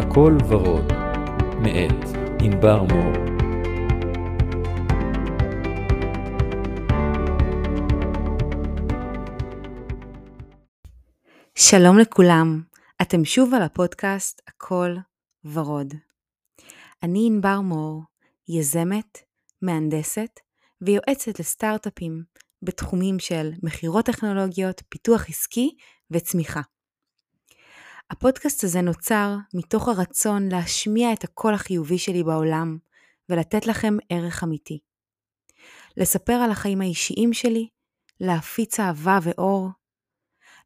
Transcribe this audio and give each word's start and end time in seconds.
הכל 0.00 0.36
ורוד, 0.48 0.92
מאת 1.62 2.08
ענבר 2.42 2.82
מור. 2.82 3.12
שלום 11.54 11.98
לכולם, 11.98 12.62
אתם 13.02 13.24
שוב 13.24 13.54
על 13.54 13.62
הפודקאסט 13.62 14.42
הכל 14.48 14.96
ורוד. 15.44 15.94
אני 17.02 17.26
ענבר 17.26 17.60
מור, 17.60 18.02
יזמת, 18.48 19.18
מהנדסת 19.62 20.40
ויועצת 20.80 21.40
לסטארט-אפים 21.40 22.22
בתחומים 22.62 23.18
של 23.18 23.50
מכירות 23.62 24.04
טכנולוגיות, 24.04 24.82
פיתוח 24.88 25.28
עסקי 25.28 25.76
וצמיחה. 26.10 26.60
הפודקאסט 28.10 28.64
הזה 28.64 28.80
נוצר 28.80 29.36
מתוך 29.54 29.88
הרצון 29.88 30.48
להשמיע 30.48 31.12
את 31.12 31.24
הקול 31.24 31.54
החיובי 31.54 31.98
שלי 31.98 32.22
בעולם 32.22 32.78
ולתת 33.28 33.66
לכם 33.66 33.96
ערך 34.08 34.44
אמיתי. 34.44 34.78
לספר 35.96 36.32
על 36.32 36.50
החיים 36.50 36.80
האישיים 36.80 37.32
שלי, 37.32 37.68
להפיץ 38.20 38.80
אהבה 38.80 39.18
ואור, 39.22 39.68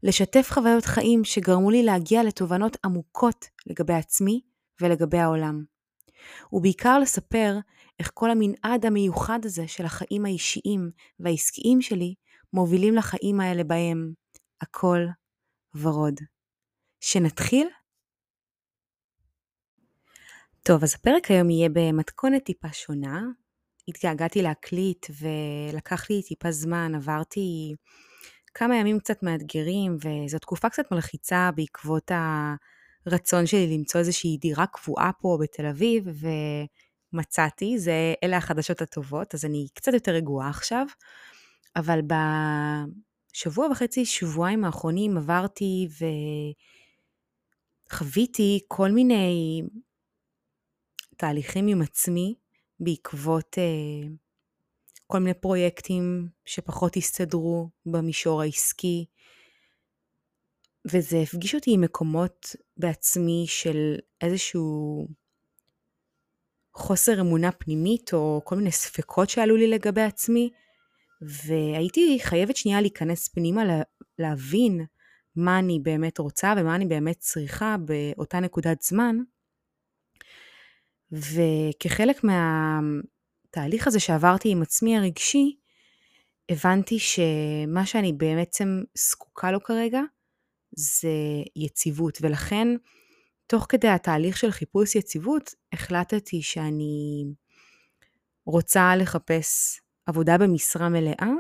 לשתף 0.03 0.51
חוויות 0.53 0.85
חיים 0.85 1.25
שגרמו 1.25 1.71
לי 1.71 1.83
להגיע 1.83 2.23
לתובנות 2.23 2.77
עמוקות 2.85 3.47
לגבי 3.67 3.95
עצמי 3.95 4.41
ולגבי 4.81 5.19
העולם. 5.19 5.65
ובעיקר 6.53 6.99
לספר 6.99 7.59
איך 8.01 8.11
כל 8.15 8.31
המנעד 8.31 8.87
המיוחד 8.87 9.39
הזה 9.45 9.69
של 9.69 9.85
החיים 9.85 10.25
האישיים 10.25 10.91
והעסקיים 11.21 11.83
שלי 11.83 12.15
מובילים 12.53 12.95
לחיים 12.95 13.41
האלה 13.41 13.65
בהם 13.65 14.13
הכל 14.61 15.01
ורוד. 15.75 16.34
שנתחיל? 17.07 17.69
טוב, 20.63 20.83
אז 20.83 20.95
הפרק 20.95 21.31
היום 21.31 21.51
יהיה 21.51 21.69
במתכונת 21.73 22.45
טיפה 22.45 22.69
שונה. 22.73 23.23
התגעגעתי 23.89 24.43
להקליט 24.43 25.07
ולקח 25.21 26.11
לי 26.11 26.23
טיפה 26.23 26.51
זמן, 26.51 26.95
עברתי 26.95 27.75
כמה 28.55 28.77
ימים 28.77 28.99
קצת 28.99 29.23
מאתגרים, 29.23 29.97
וזו 29.97 30.39
תקופה 30.39 30.69
קצת 30.69 30.93
מלחיצה 30.93 31.51
בעקבות 31.57 32.11
הרצון 33.07 33.47
שלי 33.47 33.79
למצוא 33.79 34.01
איזושהי 34.01 34.39
דירה 34.41 34.67
קבועה 34.67 35.11
פה 35.21 35.39
בתל 35.41 35.67
אביב, 35.67 36.05
ומצאתי, 37.13 37.79
זה, 37.79 38.15
אלה 38.25 38.37
החדשות 38.37 38.83
הטובות, 38.83 39.35
אז 39.35 39.45
אני 39.45 39.67
קצת 39.75 39.93
יותר 39.93 40.13
רגועה 40.13 40.49
עכשיו, 40.49 40.87
אבל 41.77 42.01
בשבוע 43.33 43.67
וחצי, 43.67 44.05
שבועיים 44.05 44.65
האחרונים 44.65 45.17
עברתי 45.17 45.89
וחוויתי 47.95 48.61
כל 48.69 48.91
מיני 48.91 49.63
תהליכים 51.17 51.69
עם 51.69 51.83
עצמי 51.83 52.35
בעקבות 52.81 53.59
uh, 53.59 54.09
כל 55.07 55.19
מיני 55.19 55.35
פרויקטים 55.35 56.29
שפחות 56.45 56.97
הסתדרו 56.97 57.71
במישור 57.87 58.43
העסקי, 58.43 59.05
וזה 60.93 61.19
הפגיש 61.19 61.55
אותי 61.55 61.71
עם 61.75 61.81
מקומות 61.81 62.57
בעצמי 62.77 63.45
של 63.49 63.97
איזשהו 64.21 65.07
חוסר 66.75 67.21
אמונה 67.21 67.53
פנימית 67.53 68.15
או 68.15 68.41
כל 68.45 68.57
מיני 68.57 68.73
ספקות 68.73 69.31
שעלו 69.31 69.57
לי 69.57 69.67
לגבי 69.67 70.03
עצמי, 70.03 70.51
והייתי 71.23 72.19
חייבת 72.23 72.57
שנייה 72.57 72.81
להיכנס 72.81 73.29
פנימה 73.29 73.65
לה, 73.65 73.83
להבין 74.19 74.87
מה 75.37 75.59
אני 75.59 75.81
באמת 75.83 76.19
רוצה 76.19 76.55
ומה 76.57 76.75
אני 76.75 76.87
באמת 76.87 77.19
צריכה 77.19 77.77
באותה 77.85 78.41
נקודת 78.41 78.83
זמן. 78.83 79.17
וכחלק 81.13 82.25
מה... 82.25 82.81
התהליך 83.55 83.87
הזה 83.87 84.01
שעברתי 84.01 84.49
עם 84.49 84.63
עצמי 84.63 84.97
הרגשי, 84.97 85.57
הבנתי 86.49 86.99
שמה 86.99 87.87
שאני 87.87 88.13
בעצם 88.13 88.83
זקוקה 88.95 89.51
לו 89.51 89.63
כרגע 89.63 90.01
זה 90.77 91.09
יציבות, 91.57 92.19
ולכן 92.21 92.69
תוך 93.47 93.67
כדי 93.69 93.89
התהליך 93.89 94.37
של 94.37 94.51
חיפוש 94.51 94.95
יציבות 94.95 95.55
החלטתי 95.73 96.43
שאני 96.43 97.25
רוצה 98.47 98.97
לחפש 98.97 99.81
עבודה 100.07 100.39
במשרה 100.39 100.89
מלאה 100.89 101.31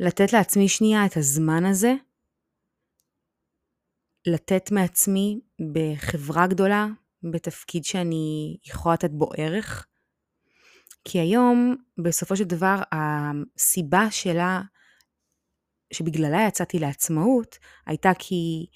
ולתת 0.00 0.32
לעצמי 0.32 0.68
שנייה 0.68 1.06
את 1.06 1.16
הזמן 1.16 1.64
הזה, 1.64 1.94
לתת 4.26 4.70
מעצמי 4.72 5.40
בחברה 5.72 6.46
גדולה, 6.46 6.86
בתפקיד 7.32 7.84
שאני 7.84 8.56
יכולה 8.66 8.94
לתת 8.94 9.10
בו 9.10 9.30
ערך. 9.36 9.86
כי 11.04 11.18
היום, 11.18 11.76
בסופו 12.04 12.36
של 12.36 12.44
דבר, 12.44 12.76
הסיבה 12.92 14.10
שלה, 14.10 14.62
שבגללה 15.92 16.46
יצאתי 16.48 16.78
לעצמאות, 16.78 17.58
הייתה 17.86 18.10
כי 18.18 18.66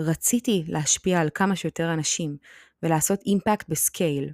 רציתי 0.00 0.64
להשפיע 0.66 1.20
על 1.20 1.28
כמה 1.34 1.56
שיותר 1.56 1.92
אנשים 1.92 2.36
ולעשות 2.82 3.20
אימפקט 3.26 3.68
בסקייל. 3.68 4.30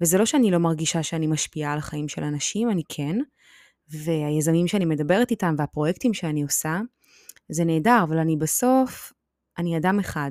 וזה 0.00 0.18
לא 0.18 0.26
שאני 0.26 0.50
לא 0.50 0.58
מרגישה 0.58 1.02
שאני 1.02 1.26
משפיעה 1.26 1.72
על 1.72 1.78
החיים 1.78 2.08
של 2.08 2.24
אנשים, 2.24 2.70
אני 2.70 2.82
כן, 2.88 3.18
והיזמים 3.88 4.68
שאני 4.68 4.84
מדברת 4.84 5.30
איתם 5.30 5.54
והפרויקטים 5.58 6.14
שאני 6.14 6.42
עושה, 6.42 6.80
זה 7.48 7.64
נהדר, 7.64 7.98
אבל 8.02 8.18
אני 8.18 8.36
בסוף, 8.36 9.12
אני 9.58 9.78
אדם 9.78 10.00
אחד. 10.00 10.30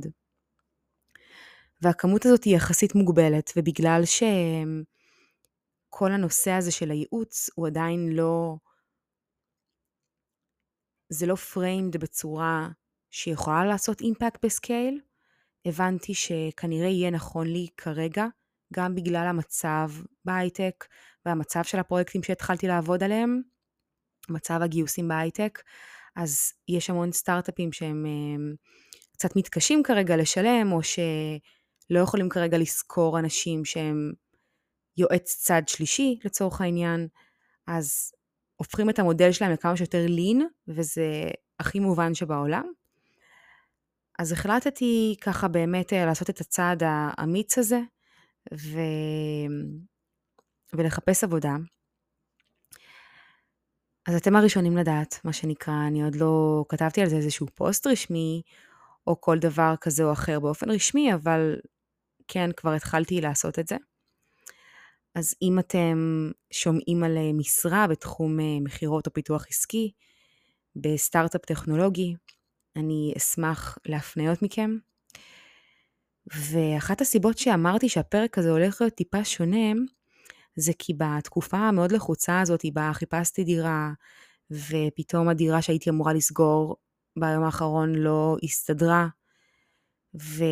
והכמות 1.82 2.26
הזאת 2.26 2.44
היא 2.44 2.56
יחסית 2.56 2.96
מוגבלת, 2.96 3.52
ובגלל 3.58 4.02
שכל 4.06 6.12
הנושא 6.12 6.52
הזה 6.52 6.72
של 6.72 6.92
הייעוץ 6.92 7.50
הוא 7.56 7.68
עדיין 7.68 8.10
לא, 8.10 8.56
זה 11.10 11.26
לא 11.26 11.36
framed 11.36 11.98
בצורה 11.98 12.70
שיכולה 13.12 13.66
לעשות 13.66 14.02
impact 14.02 14.46
ב 14.46 14.54
scale, 14.54 15.02
הבנתי 15.66 16.14
שכנראה 16.14 16.88
יהיה 16.88 17.12
נכון 17.12 17.48
לי 17.48 17.68
כרגע, 17.78 18.26
גם 18.76 18.96
בגלל 18.96 19.28
המצב 19.28 19.92
בהייטק 20.26 20.86
והמצב 21.26 21.64
של 21.64 21.80
הפרויקטים 21.80 22.24
שהתחלתי 22.24 22.68
לעבוד 22.68 23.04
עליהם, 23.04 23.42
מצב 24.30 24.60
הגיוסים 24.62 25.08
בהייטק, 25.08 25.62
אז 26.16 26.54
יש 26.68 26.90
המון 26.90 27.12
סטארט-אפים 27.12 27.72
שהם 27.72 28.06
אה, 28.06 28.56
קצת 29.14 29.36
מתקשים 29.36 29.84
כרגע 29.84 30.18
לשלם, 30.18 30.72
או 30.72 30.84
ש... 30.84 31.00
לא 31.90 32.00
יכולים 32.00 32.30
כרגע 32.30 32.58
לשכור 32.58 33.20
אנשים 33.20 33.66
שהם 33.66 34.14
יועץ 34.98 35.36
צד 35.36 35.62
שלישי 35.68 36.20
לצורך 36.26 36.62
העניין, 36.62 37.08
אז 37.68 38.12
הופכים 38.56 38.90
את 38.90 39.00
המודל 39.00 39.32
שלהם 39.32 39.52
לכמה 39.52 39.78
שיותר 39.78 40.06
לין, 40.08 40.48
וזה 40.68 41.06
הכי 41.60 41.80
מובן 41.80 42.14
שבעולם. 42.14 42.72
אז 44.20 44.32
החלטתי 44.32 45.16
ככה 45.22 45.48
באמת 45.48 45.94
אה, 45.94 46.06
לעשות 46.06 46.30
את 46.30 46.42
הצעד 46.42 46.84
האמיץ 46.86 47.58
הזה, 47.58 47.80
ו... 48.54 48.80
ולחפש 50.74 51.24
עבודה. 51.24 51.56
אז 54.08 54.16
אתם 54.16 54.36
הראשונים 54.36 54.78
לדעת, 54.78 55.20
מה 55.24 55.34
שנקרא, 55.34 55.88
אני 55.88 56.04
עוד 56.04 56.16
לא 56.16 56.66
כתבתי 56.70 57.02
על 57.02 57.10
זה 57.10 57.16
איזשהו 57.16 57.48
פוסט 57.56 57.88
רשמי, 57.88 58.42
או 59.08 59.22
כל 59.22 59.40
דבר 59.40 59.74
כזה 59.82 60.04
או 60.04 60.12
אחר 60.12 60.40
באופן 60.40 60.70
רשמי, 60.70 61.14
אבל 61.14 61.56
כן, 62.28 62.50
כבר 62.58 62.74
התחלתי 62.74 63.22
לעשות 63.22 63.60
את 63.60 63.68
זה. 63.68 63.76
אז 65.16 65.36
אם 65.42 65.60
אתם 65.60 66.32
שומעים 66.52 67.04
על 67.04 67.18
אה, 67.18 67.34
משרה 67.34 67.88
בתחום 67.88 68.40
אה, 68.40 68.46
מכירות 68.62 69.08
או 69.08 69.14
פיתוח 69.14 69.46
עסקי, 69.50 69.92
בסטארט-אפ 70.76 71.46
טכנולוגי, 71.46 72.16
אני 72.76 73.14
אשמח 73.18 73.78
להפניות 73.86 74.42
מכם. 74.42 74.78
ואחת 76.28 77.02
הסיבות 77.02 77.38
שאמרתי 77.38 77.90
שהפרק 77.90 78.38
הזה 78.38 78.52
הולך 78.52 78.82
להיות 78.82 78.94
טיפה 78.94 79.24
שונה, 79.26 79.74
זה 80.56 80.72
כי 80.80 80.94
בתקופה 80.98 81.58
המאוד 81.58 81.92
לחוצה 81.92 82.42
הזאת, 82.42 82.66
בה 82.74 82.92
חיפשתי 82.94 83.44
דירה, 83.44 83.92
ופתאום 84.52 85.30
הדירה 85.30 85.62
שהייתי 85.62 85.90
אמורה 85.90 86.14
לסגור 86.14 86.76
ביום 87.20 87.44
האחרון 87.44 87.96
לא 87.96 88.38
הסתדרה, 88.44 89.08
ו... 90.22 90.44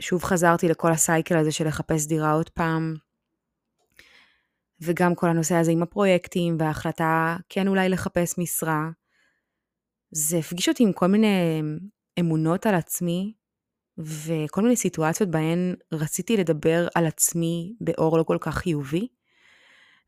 שוב 0.00 0.24
חזרתי 0.24 0.68
לכל 0.68 0.92
הסייקל 0.92 1.36
הזה 1.36 1.52
של 1.52 1.66
לחפש 1.66 2.06
דירה 2.06 2.32
עוד 2.32 2.48
פעם, 2.48 2.94
וגם 4.80 5.14
כל 5.14 5.28
הנושא 5.28 5.54
הזה 5.54 5.70
עם 5.70 5.82
הפרויקטים 5.82 6.56
וההחלטה 6.60 7.36
כן 7.48 7.68
אולי 7.68 7.88
לחפש 7.88 8.38
משרה. 8.38 8.90
זה 10.10 10.38
הפגיש 10.38 10.68
אותי 10.68 10.82
עם 10.82 10.92
כל 10.92 11.06
מיני 11.06 11.62
אמונות 12.20 12.66
על 12.66 12.74
עצמי, 12.74 13.32
וכל 13.98 14.62
מיני 14.62 14.76
סיטואציות 14.76 15.30
בהן 15.30 15.74
רציתי 15.92 16.36
לדבר 16.36 16.88
על 16.94 17.06
עצמי 17.06 17.74
באור 17.80 18.18
לא 18.18 18.22
כל 18.22 18.38
כך 18.40 18.54
חיובי, 18.54 19.08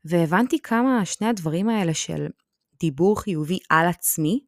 והבנתי 0.05 0.61
כמה 0.61 1.05
שני 1.05 1.27
הדברים 1.27 1.69
האלה 1.69 1.93
של 1.93 2.27
דיבור 2.79 3.21
חיובי 3.21 3.59
על 3.69 3.87
עצמי, 3.87 4.39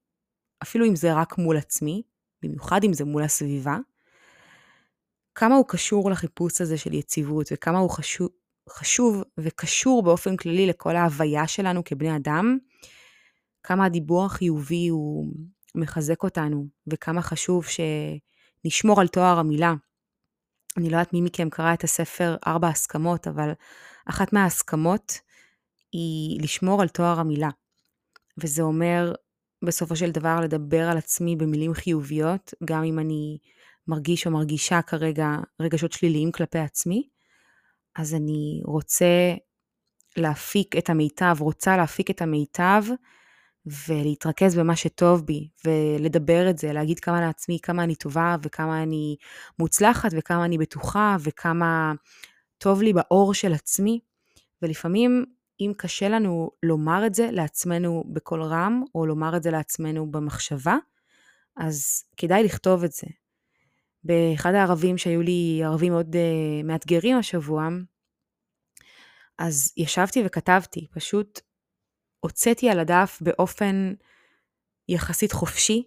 אפילו 0.64 0.86
אם 0.86 0.96
זה 0.96 1.14
רק 1.14 1.38
מול 1.38 1.58
עצמי, 1.58 2.02
במיוחד 2.44 2.84
אם 2.84 2.94
זה 2.94 3.06
מול 3.06 3.24
הסביבה, 3.24 3.78
כמה 5.36 5.56
הוא 5.56 5.66
קשור 5.68 6.12
לחיפוש 6.12 6.62
הזה 6.62 6.78
של 6.78 6.94
יציבות 6.94 7.48
וכמה 7.52 7.80
הוא 7.80 7.90
חשוב, 7.90 8.30
חשוב 8.70 9.24
וקשור 9.40 10.04
באופן 10.04 10.38
כללי 10.38 10.68
לכל 10.68 10.96
ההוויה 10.96 11.48
שלנו 11.48 11.84
כבני 11.84 12.16
אדם, 12.16 12.58
כמה 13.64 13.86
הדיבור 13.86 14.26
החיובי 14.26 14.88
הוא 14.88 15.34
מחזק 15.76 16.24
אותנו 16.24 16.68
וכמה 16.88 17.22
חשוב 17.22 17.66
שנשמור 18.64 19.02
על 19.02 19.08
תואר 19.08 19.40
המילה. 19.40 19.74
אני 20.78 20.90
לא 20.90 20.96
יודעת 20.96 21.14
מי 21.14 21.22
מכם 21.22 21.50
קרא 21.50 21.74
את 21.74 21.84
הספר 21.84 22.36
ארבע 22.48 22.68
הסכמות, 22.68 23.28
אבל 23.28 23.52
אחת 24.06 24.34
מההסכמות 24.34 25.20
היא 25.92 26.42
לשמור 26.44 26.82
על 26.82 26.88
תואר 26.88 27.20
המילה. 27.20 27.50
וזה 28.38 28.62
אומר 28.62 29.14
בסופו 29.66 29.96
של 29.96 30.12
דבר 30.12 30.40
לדבר 30.40 30.90
על 30.90 30.98
עצמי 30.98 31.36
במילים 31.36 31.74
חיוביות, 31.74 32.54
גם 32.66 32.84
אם 32.84 33.00
אני 33.00 33.38
מרגיש 33.88 34.28
או 34.28 34.32
מרגישה 34.32 34.82
כרגע 34.82 35.30
רגשות 35.60 35.92
שליליים 35.92 36.32
כלפי 36.32 36.60
עצמי, 36.60 37.10
אז 37.96 38.14
אני 38.14 38.62
רוצה 38.66 39.34
להפיק 40.18 40.78
את 40.78 40.90
המיטב, 40.90 41.36
רוצה 41.40 41.78
להפיק 41.78 42.12
את 42.12 42.22
המיטב 42.22 42.84
ולהתרכז 43.66 44.56
במה 44.56 44.76
שטוב 44.76 45.26
בי, 45.26 45.50
ולדבר 45.66 46.50
את 46.50 46.58
זה, 46.58 46.74
להגיד 46.74 47.00
כמה 47.00 47.22
לעצמי, 47.22 47.60
כמה 47.64 47.84
אני 47.84 47.96
טובה, 47.96 48.36
וכמה 48.42 48.84
אני 48.84 49.16
מוצלחת, 49.60 50.10
וכמה 50.14 50.46
אני 50.46 50.58
בטוחה, 50.58 51.18
וכמה 51.20 51.94
טוב 52.58 52.82
לי 52.82 52.94
באור 52.94 53.34
של 53.34 53.54
עצמי. 53.54 54.00
ולפעמים, 54.62 55.26
אם 55.60 55.72
קשה 55.78 56.10
לנו 56.10 56.52
לומר 56.64 57.06
את 57.06 57.16
זה 57.16 57.30
לעצמנו 57.32 58.04
בקול 58.14 58.44
רם, 58.44 58.84
או 58.96 59.06
לומר 59.06 59.38
את 59.38 59.44
זה 59.44 59.52
לעצמנו 59.52 60.12
במחשבה, 60.12 60.78
אז 61.58 62.04
כדאי 62.18 62.44
לכתוב 62.44 62.84
את 62.84 62.92
זה. 62.92 63.08
באחד 64.04 64.54
הערבים 64.54 64.98
שהיו 64.98 65.22
לי 65.22 65.62
ערבים 65.64 65.94
מאוד 65.94 66.16
uh, 66.16 66.66
מאתגרים 66.66 67.18
השבוע, 67.18 67.68
אז 69.38 69.74
ישבתי 69.78 70.24
וכתבתי, 70.26 70.88
פשוט 70.92 71.40
הוצאתי 72.22 72.70
על 72.70 72.80
הדף 72.80 73.18
באופן 73.22 73.94
יחסית 74.90 75.32
חופשי 75.32 75.84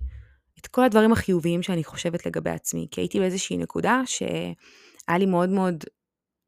את 0.59 0.67
כל 0.67 0.85
הדברים 0.85 1.13
החיוביים 1.13 1.63
שאני 1.63 1.85
חושבת 1.85 2.27
לגבי 2.27 2.51
עצמי, 2.51 2.87
כי 2.91 3.01
הייתי 3.01 3.19
באיזושהי 3.19 3.57
נקודה 3.57 4.03
שהיה 4.07 5.19
לי 5.19 5.27
מאוד 5.27 5.49
מאוד 5.49 5.85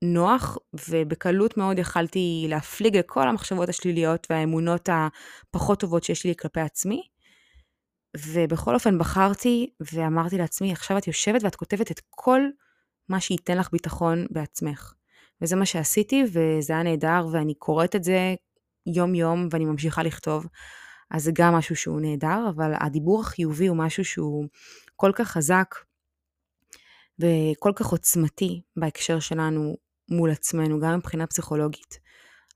נוח, 0.03 0.59
ובקלות 0.89 1.57
מאוד 1.57 1.79
יכלתי 1.79 2.47
להפליג 2.49 2.97
לכל 2.97 3.29
המחשבות 3.29 3.69
השליליות 3.69 4.27
והאמונות 4.31 4.89
הפחות 4.93 5.81
טובות 5.81 6.05
שיש 6.05 6.27
לי 6.27 6.35
כלפי 6.37 6.61
עצמי. 6.61 7.03
ובכל 8.17 8.75
אופן 8.75 8.99
בחרתי 8.99 9.71
ואמרתי 9.93 10.39
לעצמי, 10.39 10.73
עכשיו 10.73 10.99
את 10.99 11.07
יושבת 11.07 11.43
ואת 11.45 11.57
כותבת 11.57 11.91
את 11.91 12.01
כל 12.11 12.41
מה 13.09 13.21
שייתן 13.21 13.59
לך 13.59 13.69
ביטחון 13.73 14.27
בעצמך. 14.31 14.93
וזה 15.41 15.57
מה 15.57 15.67
שעשיתי, 15.67 16.23
וזה 16.33 16.73
היה 16.73 16.83
נהדר, 16.83 17.27
ואני 17.33 17.55
קוראת 17.55 17.97
את 17.97 18.05
זה 18.05 18.35
יום-יום 18.87 19.49
ואני 19.51 19.65
ממשיכה 19.65 20.03
לכתוב. 20.03 20.47
אז 21.11 21.25
זה 21.25 21.31
גם 21.35 21.55
משהו 21.55 21.77
שהוא 21.77 22.01
נהדר, 22.01 22.47
אבל 22.57 22.73
הדיבור 22.81 23.21
החיובי 23.21 23.67
הוא 23.67 23.77
משהו 23.77 24.05
שהוא 24.05 24.45
כל 24.97 25.13
כך 25.15 25.29
חזק 25.29 25.75
וכל 27.19 27.73
כך 27.77 27.87
עוצמתי 27.87 28.63
בהקשר 28.77 29.19
שלנו 29.21 29.77
מול 30.11 30.31
עצמנו, 30.31 30.81
גם 30.81 30.97
מבחינה 30.97 31.27
פסיכולוגית. 31.27 31.99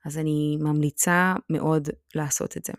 אז 0.05 0.19
אני 0.19 0.57
ממליצה 0.61 1.35
מאוד 1.51 1.89
לעשות 2.15 2.57
את 2.57 2.65
זה. 2.65 2.73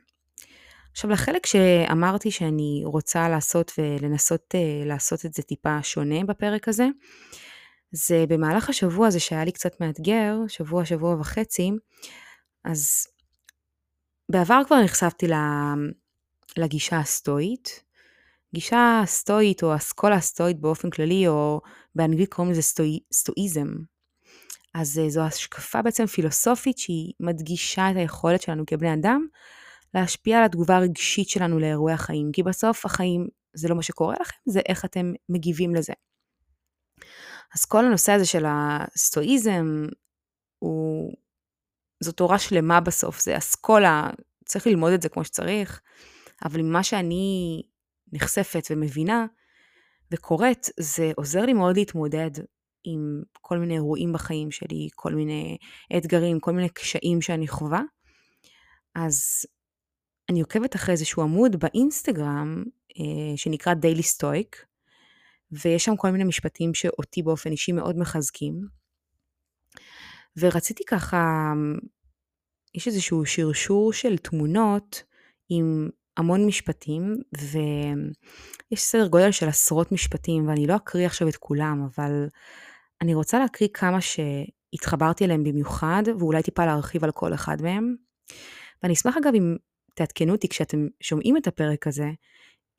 עכשיו 0.92 1.10
לחלק 1.10 1.46
שאמרתי 1.46 2.32
שאני 2.32 2.82
רוצה 2.86 3.30
לעשות 3.30 3.72
ולנסות 3.78 4.56
uh, 4.56 4.88
לעשות 4.88 5.26
את 5.26 5.34
זה 5.34 5.44
טיפה 5.44 5.84
שונה 5.84 6.24
בפרק 6.24 6.68
הזה, 6.68 6.88
זה 7.92 8.26
במהלך 8.30 8.70
השבוע 8.70 9.08
הזה 9.08 9.20
שהיה 9.20 9.46
לי 9.46 9.52
קצת 9.52 9.82
מאתגר, 9.82 10.36
שבוע, 10.48 10.86
שבוע 10.86 11.16
וחצי, 11.20 11.72
אז 12.66 13.08
בעבר 14.32 14.62
כבר 14.68 14.84
נחשפתי 14.84 15.28
לגישה 16.58 17.00
הסטואית. 17.00 17.84
גישה 18.54 19.02
סטואית 19.06 19.64
או 19.64 19.76
אסכולה 19.76 20.16
הסטואית 20.16 20.60
באופן 20.60 20.90
כללי, 20.90 21.28
או 21.28 21.62
באנגלית 21.96 22.34
קוראים 22.34 22.52
לזה 22.52 22.62
סטואי, 22.62 23.00
סטואיזם. 23.14 23.68
אז 24.74 25.00
אה, 25.00 25.10
זו 25.10 25.22
השקפה 25.22 25.82
בעצם 25.82 26.06
פילוסופית 26.06 26.78
שהיא 26.78 27.14
מדגישה 27.20 27.92
את 27.92 27.96
היכולת 27.96 28.42
שלנו 28.42 28.64
כבני 28.68 28.94
אדם 28.94 29.28
להשפיע 29.94 30.38
על 30.38 30.46
התגובה 30.46 30.76
הרגשית 30.76 31.30
שלנו 31.30 31.60
לאירועי 31.60 31.94
החיים, 31.94 32.32
כי 32.34 32.44
בסוף 32.44 32.86
החיים 32.86 33.28
זה 33.54 33.68
לא 33.70 33.76
מה 33.76 33.82
שקורה 33.82 34.16
לכם, 34.22 34.38
זה 34.46 34.60
איך 34.70 34.86
אתם 34.86 35.14
מגיבים 35.30 35.76
לזה. 35.76 35.94
אז 37.56 37.66
כל 37.66 37.86
הנושא 37.86 38.12
הזה 38.12 38.26
של 38.26 38.46
הסטואיזם 38.48 39.86
הוא 40.60 41.14
זו 42.04 42.12
תורה 42.12 42.40
שלמה 42.40 42.80
בסוף, 42.80 43.22
זה 43.22 43.38
אסכולה, 43.38 44.10
צריך 44.46 44.68
ללמוד 44.68 44.94
את 44.94 45.02
זה 45.02 45.10
כמו 45.10 45.24
שצריך, 45.24 45.82
אבל 46.46 46.62
ממה 46.62 46.84
שאני 46.84 47.62
נחשפת 48.14 48.68
ומבינה 48.72 49.26
וקוראת, 50.12 50.68
זה 50.80 51.12
עוזר 51.16 51.42
לי 51.42 51.54
מאוד 51.54 51.78
להתמודד 51.78 52.32
עם 52.84 53.22
כל 53.42 53.58
מיני 53.58 53.74
אירועים 53.74 54.14
בחיים 54.14 54.52
שלי, 54.52 54.90
כל 54.96 55.14
מיני 55.14 55.58
אתגרים, 55.98 56.40
כל 56.40 56.52
מיני 56.52 56.70
קשיים 56.70 57.22
שאני 57.22 57.48
חווה. 57.48 57.82
אז 58.96 59.46
אני 60.30 60.42
עוקבת 60.42 60.76
אחרי 60.76 60.92
איזשהו 60.92 61.24
עמוד 61.24 61.56
באינסטגרם 61.56 62.64
אה, 63.00 63.38
שנקרא 63.38 63.74
Daily 63.74 64.04
Stoic, 64.18 64.66
ויש 65.52 65.86
שם 65.86 65.96
כל 65.96 66.12
מיני 66.12 66.24
משפטים 66.24 66.74
שאותי 66.74 67.24
באופן 67.24 67.52
אישי 67.52 67.72
מאוד 67.72 67.98
מחזקים. 67.98 68.81
ורציתי 70.38 70.84
ככה, 70.88 71.54
יש 72.76 72.88
איזשהו 72.88 73.26
שרשור 73.26 73.94
של 73.94 74.18
תמונות 74.18 75.04
עם 75.50 75.90
המון 76.18 76.46
משפטים, 76.46 77.16
ויש 77.38 78.82
סדר 78.82 79.08
גודל 79.08 79.32
של 79.32 79.48
עשרות 79.48 79.92
משפטים, 79.92 80.48
ואני 80.48 80.68
לא 80.68 80.76
אקריא 80.76 81.06
עכשיו 81.06 81.28
את 81.28 81.36
כולם, 81.38 81.88
אבל 81.94 82.28
אני 83.02 83.14
רוצה 83.14 83.40
להקריא 83.40 83.70
כמה 83.74 83.98
שהתחברתי 84.02 85.26
אליהם 85.26 85.44
במיוחד, 85.44 86.04
ואולי 86.20 86.44
טיפה 86.44 86.66
להרחיב 86.66 87.04
על 87.04 87.12
כל 87.12 87.34
אחד 87.34 87.62
מהם. 87.62 87.96
ואני 88.84 88.94
אשמח 88.94 89.18
אגב 89.18 89.34
אם 89.36 89.56
תעדכנו 89.96 90.32
אותי 90.32 90.48
כשאתם 90.48 90.88
שומעים 91.04 91.38
את 91.38 91.48
הפרק 91.48 91.88
הזה, 91.88 92.10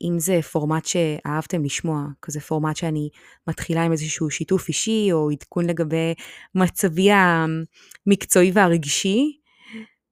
אם 0.01 0.19
זה 0.19 0.41
פורמט 0.41 0.85
שאהבתם 0.85 1.63
לשמוע, 1.63 2.05
כזה 2.21 2.39
פורמט 2.39 2.75
שאני 2.75 3.09
מתחילה 3.47 3.83
עם 3.83 3.91
איזשהו 3.91 4.29
שיתוף 4.29 4.67
אישי, 4.67 5.09
או 5.11 5.29
עדכון 5.29 5.65
לגבי 5.65 6.13
מצבי 6.55 7.09
המקצועי 7.11 8.51
והרגשי, 8.53 9.37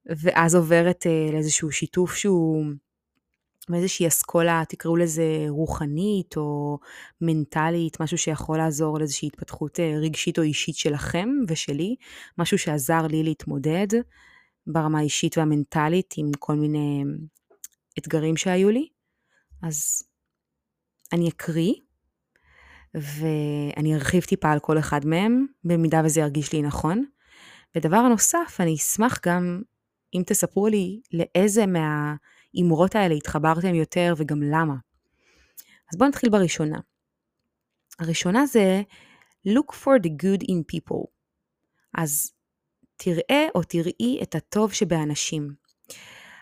ואז 0.05 0.55
עוברת 0.55 1.07
אה, 1.07 1.29
לאיזשהו 1.31 1.71
שיתוף 1.71 2.15
שהוא 2.15 2.65
מאיזושהי 3.69 4.07
אסכולה, 4.07 4.63
תקראו 4.69 4.95
לזה 4.95 5.45
רוחנית 5.49 6.37
או 6.37 6.79
מנטלית, 7.21 7.99
משהו 7.99 8.17
שיכול 8.17 8.57
לעזור 8.57 8.99
לאיזושהי 8.99 9.27
התפתחות 9.27 9.79
אה, 9.79 9.93
רגשית 10.01 10.37
או 10.37 10.43
אישית 10.43 10.75
שלכם 10.75 11.29
ושלי, 11.47 11.95
משהו 12.37 12.57
שעזר 12.57 13.07
לי 13.07 13.23
להתמודד 13.23 13.87
ברמה 14.67 14.99
האישית 14.99 15.37
והמנטלית 15.37 16.13
עם 16.17 16.31
כל 16.39 16.55
מיני 16.55 17.03
אתגרים 17.99 18.37
שהיו 18.37 18.69
לי. 18.69 18.87
אז 19.63 20.03
אני 21.13 21.29
אקריא, 21.29 21.73
ואני 22.93 23.95
ארחיב 23.95 24.23
טיפה 24.23 24.51
על 24.51 24.59
כל 24.59 24.79
אחד 24.79 25.05
מהם, 25.05 25.45
במידה 25.63 26.01
וזה 26.05 26.21
ירגיש 26.21 26.53
לי 26.53 26.61
נכון. 26.61 27.05
ודבר 27.75 28.01
נוסף, 28.01 28.57
אני 28.59 28.75
אשמח 28.75 29.19
גם 29.25 29.61
אם 30.13 30.23
תספרו 30.25 30.67
לי 30.67 31.01
לאיזה 31.13 31.65
מהאמרות 31.65 32.95
האלה 32.95 33.15
התחברתם 33.15 33.75
יותר 33.75 34.13
וגם 34.17 34.41
למה. 34.43 34.75
אז 35.91 35.97
בואו 35.97 36.09
נתחיל 36.09 36.29
בראשונה. 36.29 36.79
הראשונה 37.99 38.45
זה 38.45 38.81
look 39.47 39.73
for 39.73 39.99
the 40.03 40.09
good 40.09 40.43
in 40.43 40.75
people. 40.75 41.05
אז 41.97 42.31
תראה 42.95 43.47
או 43.55 43.63
תראי 43.63 44.19
את 44.23 44.35
הטוב 44.35 44.73
שבאנשים. 44.73 45.53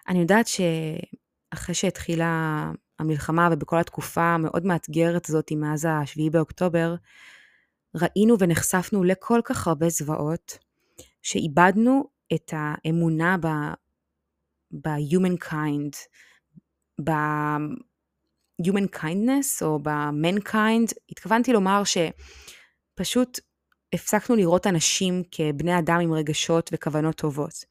אני 0.08 0.20
יודעת 0.20 0.46
שאחרי 0.48 1.76
שהתחילה 1.76 2.64
המלחמה 3.00 3.50
ובכל 3.52 3.80
התקופה 3.80 4.22
המאוד 4.22 4.66
מאתגרת 4.66 5.30
הזאת 5.30 5.52
מאז 5.56 5.86
ה-7 5.86 6.32
באוקטובר, 6.32 6.96
ראינו 7.96 8.36
ונחשפנו 8.40 9.04
לכל 9.04 9.40
כך 9.44 9.68
הרבה 9.68 9.90
זוועות, 9.90 10.58
שאיבדנו 11.22 12.04
את 12.34 12.54
האמונה 12.54 13.38
ב-human 14.72 15.46
kind, 15.50 15.96
ב-human 17.04 18.88
kindness 18.96 19.62
או 19.62 19.80
ב-mankind, 19.80 20.94
התכוונתי 21.10 21.54
לומר 21.54 21.82
שפשוט 21.84 23.40
הפסקנו 23.94 24.36
לראות 24.36 24.68
אנשים 24.68 25.24
כבני 25.32 25.80
אדם 25.80 26.00
עם 26.00 26.14
רגשות 26.14 26.70
וכוונות 26.74 27.16
טובות. 27.16 27.66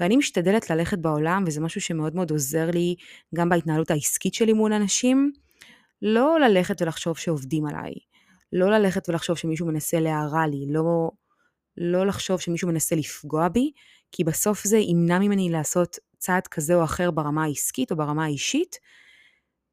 ואני 0.00 0.16
משתדלת 0.16 0.70
ללכת 0.70 0.98
בעולם, 0.98 1.44
וזה 1.46 1.60
משהו 1.60 1.80
שמאוד 1.80 2.14
מאוד 2.14 2.30
עוזר 2.30 2.70
לי 2.70 2.94
גם 3.34 3.48
בהתנהלות 3.48 3.90
העסקית 3.90 4.34
שלי 4.34 4.52
מול 4.52 4.72
אנשים, 4.72 5.32
לא 6.02 6.40
ללכת 6.40 6.82
ולחשוב 6.82 7.18
שעובדים 7.18 7.66
עליי, 7.66 7.92
לא 8.52 8.70
ללכת 8.70 9.08
ולחשוב 9.08 9.36
שמישהו 9.36 9.66
מנסה 9.66 10.00
להרע 10.00 10.46
לי, 10.46 10.66
לא, 10.68 11.10
לא 11.76 12.06
לחשוב 12.06 12.40
שמישהו 12.40 12.68
מנסה 12.68 12.94
לפגוע 12.94 13.48
בי, 13.48 13.72
כי 14.12 14.24
בסוף 14.24 14.64
זה 14.64 14.78
ימנע 14.78 15.18
ממני 15.18 15.48
לעשות 15.50 15.98
צעד 16.18 16.46
כזה 16.46 16.74
או 16.74 16.84
אחר 16.84 17.10
ברמה 17.10 17.44
העסקית 17.44 17.90
או 17.90 17.96
ברמה 17.96 18.24
האישית, 18.24 18.76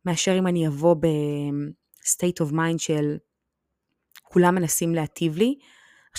מאשר 0.05 0.39
אם 0.39 0.47
אני 0.47 0.67
אבוא 0.67 0.95
ב-state 0.99 2.45
of 2.45 2.51
mind 2.51 2.77
של 2.77 3.17
כולם 4.23 4.55
מנסים 4.55 4.95
להטיב 4.95 5.37
לי. 5.37 5.55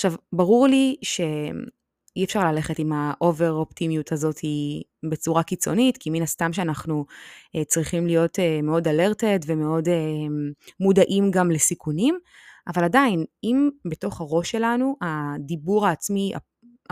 עכשיו, 0.00 0.12
ברור 0.32 0.66
לי 0.66 0.96
שאי 1.02 2.24
אפשר 2.24 2.52
ללכת 2.52 2.78
עם 2.78 2.92
ה 2.92 3.04
over 3.04 3.52
אופטימיות 3.52 4.12
הזאת 4.12 4.36
בצורה 5.10 5.42
קיצונית, 5.42 5.96
כי 5.96 6.10
מן 6.10 6.22
הסתם 6.22 6.52
שאנחנו 6.52 7.04
אה, 7.56 7.64
צריכים 7.64 8.06
להיות 8.06 8.38
אה, 8.38 8.62
מאוד 8.62 8.88
alerted 8.88 9.38
ומאוד 9.46 9.88
אה, 9.88 9.94
מודעים 10.80 11.30
גם 11.30 11.50
לסיכונים, 11.50 12.18
אבל 12.68 12.84
עדיין, 12.84 13.24
אם 13.44 13.68
בתוך 13.90 14.20
הראש 14.20 14.50
שלנו 14.50 14.96
הדיבור 15.00 15.86
העצמי, 15.86 16.32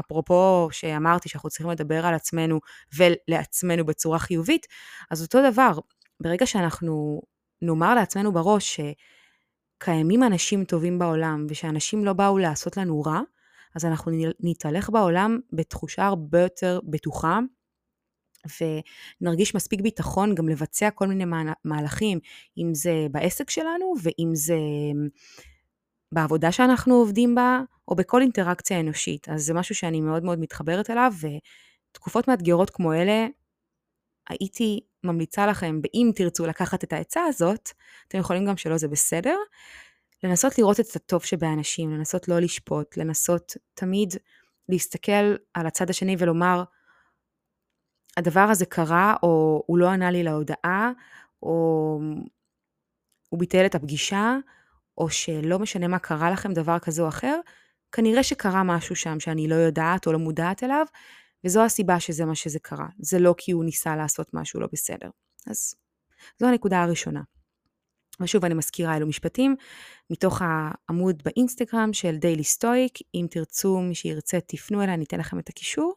אפרופו 0.00 0.68
שאמרתי 0.72 1.28
שאנחנו 1.28 1.48
צריכים 1.48 1.70
לדבר 1.70 2.06
על 2.06 2.14
עצמנו 2.14 2.60
ולעצמנו 2.96 3.86
בצורה 3.86 4.18
חיובית, 4.18 4.66
אז 5.10 5.22
אותו 5.22 5.38
דבר, 5.52 5.78
ברגע 6.22 6.46
שאנחנו 6.46 7.22
נאמר 7.62 7.94
לעצמנו 7.94 8.32
בראש 8.32 8.80
שקיימים 9.82 10.22
אנשים 10.22 10.64
טובים 10.64 10.98
בעולם 10.98 11.46
ושאנשים 11.48 12.04
לא 12.04 12.12
באו 12.12 12.38
לעשות 12.38 12.76
לנו 12.76 13.02
רע, 13.02 13.20
אז 13.74 13.84
אנחנו 13.84 14.12
נתהלך 14.40 14.90
בעולם 14.90 15.38
בתחושה 15.52 16.06
הרבה 16.06 16.40
יותר 16.40 16.80
בטוחה 16.84 17.38
ונרגיש 19.20 19.54
מספיק 19.54 19.80
ביטחון 19.80 20.34
גם 20.34 20.48
לבצע 20.48 20.90
כל 20.90 21.06
מיני 21.06 21.24
מהלכים, 21.64 22.18
אם 22.58 22.74
זה 22.74 23.06
בעסק 23.10 23.50
שלנו 23.50 23.94
ואם 24.02 24.30
זה 24.34 24.56
בעבודה 26.12 26.52
שאנחנו 26.52 26.94
עובדים 26.94 27.34
בה, 27.34 27.60
או 27.88 27.96
בכל 27.96 28.22
אינטראקציה 28.22 28.80
אנושית. 28.80 29.28
אז 29.28 29.42
זה 29.42 29.54
משהו 29.54 29.74
שאני 29.74 30.00
מאוד 30.00 30.24
מאוד 30.24 30.38
מתחברת 30.38 30.90
אליו, 30.90 31.12
ותקופות 31.92 32.28
מאתגרות 32.28 32.70
כמו 32.70 32.92
אלה, 32.92 33.26
הייתי 34.28 34.80
ממליצה 35.04 35.46
לכם, 35.46 35.80
ואם 35.82 36.10
תרצו 36.14 36.46
לקחת 36.46 36.84
את 36.84 36.92
העצה 36.92 37.24
הזאת, 37.24 37.70
אתם 38.08 38.18
יכולים 38.18 38.46
גם 38.46 38.56
שלא, 38.56 38.76
זה 38.76 38.88
בסדר, 38.88 39.36
לנסות 40.24 40.58
לראות 40.58 40.80
את 40.80 40.96
הטוב 40.96 41.24
שבאנשים, 41.24 41.90
לנסות 41.90 42.28
לא 42.28 42.38
לשפוט, 42.38 42.96
לנסות 42.96 43.56
תמיד 43.74 44.14
להסתכל 44.68 45.34
על 45.54 45.66
הצד 45.66 45.90
השני 45.90 46.16
ולומר, 46.18 46.64
הדבר 48.16 48.40
הזה 48.40 48.66
קרה, 48.66 49.14
או 49.22 49.62
הוא 49.66 49.78
לא 49.78 49.88
ענה 49.88 50.10
לי 50.10 50.22
להודעה, 50.22 50.90
או 51.42 52.00
הוא 53.28 53.40
ביטל 53.40 53.66
את 53.66 53.74
הפגישה, 53.74 54.36
או 54.98 55.10
שלא 55.10 55.58
משנה 55.58 55.88
מה 55.88 55.98
קרה 55.98 56.30
לכם, 56.30 56.52
דבר 56.52 56.78
כזה 56.78 57.02
או 57.02 57.08
אחר, 57.08 57.40
כנראה 57.92 58.22
שקרה 58.22 58.62
משהו 58.62 58.96
שם 58.96 59.20
שאני 59.20 59.48
לא 59.48 59.54
יודעת 59.54 60.06
או 60.06 60.12
לא 60.12 60.18
מודעת 60.18 60.64
אליו, 60.64 60.86
וזו 61.44 61.64
הסיבה 61.64 62.00
שזה 62.00 62.24
מה 62.24 62.34
שזה 62.34 62.58
קרה. 62.58 62.88
זה 62.98 63.18
לא 63.18 63.34
כי 63.38 63.52
הוא 63.52 63.64
ניסה 63.64 63.96
לעשות 63.96 64.34
משהו 64.34 64.60
לא 64.60 64.68
בסדר. 64.72 65.10
אז 65.46 65.74
זו 66.38 66.46
הנקודה 66.46 66.82
הראשונה. 66.82 67.22
ושוב, 68.20 68.44
אני 68.44 68.54
מזכירה 68.54 68.96
אלו 68.96 69.06
משפטים 69.06 69.56
מתוך 70.10 70.42
העמוד 70.44 71.22
באינסטגרם 71.24 71.92
של 71.92 72.16
דיילי 72.16 72.44
סטויק. 72.44 72.98
אם 73.14 73.26
תרצו, 73.30 73.80
מי 73.80 73.94
שירצה, 73.94 74.38
תפנו 74.40 74.82
אליי, 74.82 74.94
אני 74.94 75.04
אתן 75.04 75.20
לכם 75.20 75.38
את 75.38 75.48
הקישור. 75.48 75.94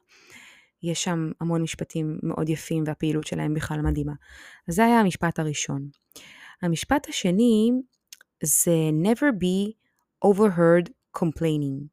יש 0.84 1.04
שם 1.04 1.32
המון 1.40 1.62
משפטים 1.62 2.20
מאוד 2.24 2.50
יפים 2.50 2.84
והפעילות 2.88 3.28
שלהם 3.28 3.54
בכלל 3.54 3.82
מדהימה. 3.82 4.14
אז 4.68 4.76
זה 4.76 4.86
היה 4.86 5.00
המשפט 5.00 5.40
הראשון. 5.40 5.90
המשפט 6.62 7.10
השני 7.10 7.72
זה 8.44 8.76
never 9.04 9.26
be 9.26 9.72
overheard 10.26 10.90
complaining. 11.18 11.86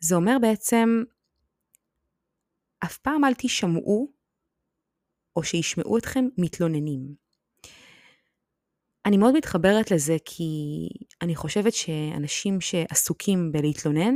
זה 0.00 0.14
אומר 0.14 0.36
בעצם, 0.40 1.02
אף 2.84 2.98
פעם 2.98 3.24
אל 3.24 3.32
תשמעו 3.38 4.12
או 5.36 5.42
שישמעו 5.42 5.98
אתכם 5.98 6.24
מתלוננים. 6.38 7.14
אני 9.06 9.16
מאוד 9.16 9.36
מתחברת 9.36 9.90
לזה 9.90 10.16
כי 10.24 10.44
אני 11.22 11.36
חושבת 11.36 11.72
שאנשים 11.72 12.60
שעסוקים 12.60 13.52
בלהתלונן, 13.52 14.14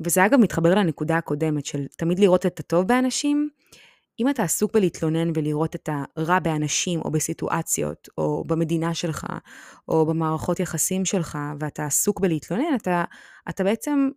וזה 0.00 0.26
אגב 0.26 0.38
מתחבר 0.40 0.74
לנקודה 0.74 1.16
הקודמת 1.16 1.66
של 1.66 1.86
תמיד 1.98 2.18
לראות 2.18 2.46
את 2.46 2.60
הטוב 2.60 2.88
באנשים, 2.88 3.50
אם 4.20 4.28
אתה 4.28 4.42
עסוק 4.42 4.74
בלהתלונן 4.74 5.30
ולראות 5.34 5.74
את 5.74 5.88
הרע 6.16 6.38
באנשים 6.38 7.00
או 7.00 7.10
בסיטואציות 7.10 8.08
או 8.18 8.44
במדינה 8.46 8.94
שלך 8.94 9.26
או 9.88 10.06
במערכות 10.06 10.60
יחסים 10.60 11.04
שלך 11.04 11.38
ואתה 11.60 11.86
עסוק 11.86 12.20
בלהתלונן, 12.20 12.74
אתה, 12.76 13.04
אתה 13.48 13.64
בעצם 13.64 14.08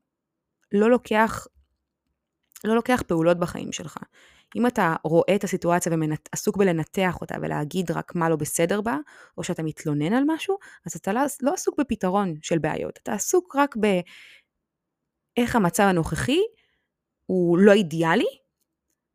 לא 0.72 0.90
לוקח, 0.90 1.48
לא 2.64 2.76
לוקח 2.76 3.04
פעולות 3.08 3.40
בחיים 3.40 3.72
שלך. 3.72 3.98
אם 4.56 4.68
אתה 4.68 4.96
רואה 5.04 5.36
את 5.36 5.44
הסיטואציה 5.44 5.92
ועסוק 5.92 6.58
בלנתח 6.58 7.18
אותה 7.22 7.36
ולהגיד 7.42 7.92
רק 7.92 8.16
מה 8.16 8.30
לא 8.30 8.36
בסדר 8.36 8.82
בה, 8.82 8.98
או 9.38 9.44
שאתה 9.44 9.64
מתלונן 9.64 10.14
על 10.14 10.24
משהו, 10.28 10.58
אז 10.86 10.96
אתה 10.96 11.14
לא, 11.14 11.22
לא 11.42 11.54
עסוק 11.54 11.80
בפתרון 11.80 12.36
של 12.42 12.60
בעיות, 12.60 13.00
אתה 13.04 13.14
עסוק 13.14 13.56
רק 13.56 13.76
באיך 13.76 15.56
המצב 15.56 15.84
הנוכחי 15.84 16.40
הוא 17.26 17.58
לא 17.58 17.72
אידיאלי, 17.72 18.28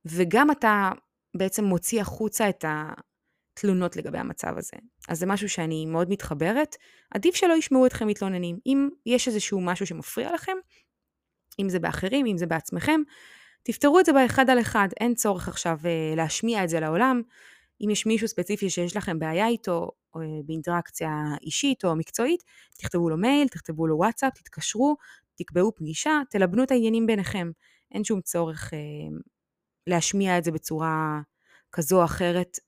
וגם 0.05 0.51
אתה 0.51 0.91
בעצם 1.37 1.65
מוציא 1.65 2.01
החוצה 2.01 2.49
את 2.49 2.65
התלונות 2.69 3.97
לגבי 3.97 4.19
המצב 4.19 4.59
הזה. 4.59 4.77
אז 5.09 5.19
זה 5.19 5.27
משהו 5.27 5.49
שאני 5.49 5.87
מאוד 5.87 6.11
מתחברת. 6.11 6.77
עדיף 7.11 7.35
שלא 7.35 7.55
ישמעו 7.55 7.87
אתכם 7.87 8.07
מתלוננים. 8.07 8.59
אם 8.67 8.89
יש 9.07 9.29
איזשהו 9.29 9.61
משהו 9.61 9.87
שמפריע 9.87 10.35
לכם, 10.35 10.57
אם 11.59 11.69
זה 11.69 11.79
באחרים, 11.79 12.27
אם 12.27 12.39
זה 12.39 12.47
בעצמכם, 12.47 13.01
תפתרו 13.63 14.01
את 14.01 14.05
זה 14.05 14.13
באחד 14.13 14.51
על 14.51 14.61
אחד. 14.61 14.89
אין 15.01 15.15
צורך 15.15 15.49
עכשיו 15.49 15.79
uh, 15.83 16.17
להשמיע 16.17 16.65
את 16.65 16.69
זה 16.69 16.81
לעולם. 16.81 17.23
אם 17.81 17.91
יש 17.91 18.07
מישהו 18.07 18.29
ספציפי 18.29 18.71
שיש 18.71 18.97
לכם 18.97 19.19
בעיה 19.19 19.49
איתו, 19.49 19.91
או 20.15 20.21
uh, 20.21 20.25
באינטראקציה 20.47 21.11
אישית 21.43 21.85
או 21.85 21.97
מקצועית, 21.97 22.43
תכתבו 22.79 23.11
לו 23.11 23.17
מייל, 23.17 23.49
תכתבו 23.49 23.87
לו 23.87 23.97
וואטסאפ, 23.97 24.33
תתקשרו, 24.35 24.97
תקבעו 25.35 25.75
פגישה, 25.75 26.21
תלבנו 26.31 26.63
את 26.63 26.71
העניינים 26.71 27.07
ביניכם. 27.07 27.51
אין 27.93 28.05
שום 28.05 28.21
צורך 28.21 28.73
uh, 28.73 28.77
להשמיע 29.87 30.39
את 30.39 30.45
זה 30.45 30.53
בצורה 30.53 31.21
כזו 31.73 32.01
או 32.01 32.05
אחרת 32.05 32.59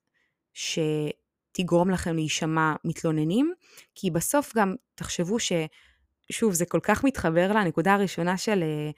שתגרום 0.55 1.90
לכם 1.90 2.14
להישמע 2.14 2.75
מתלוננים, 2.85 3.52
כי 3.95 4.11
בסוף 4.11 4.52
גם 4.57 4.75
תחשבו 4.95 5.38
ש... 5.38 5.52
שוב, 6.33 6.52
זה 6.52 6.66
כל 6.66 6.80
כך 6.83 7.04
מתחבר 7.04 7.52
לנקודה 7.52 7.95
הראשונה 7.95 8.37
של... 8.37 8.62
אה, 8.62 8.90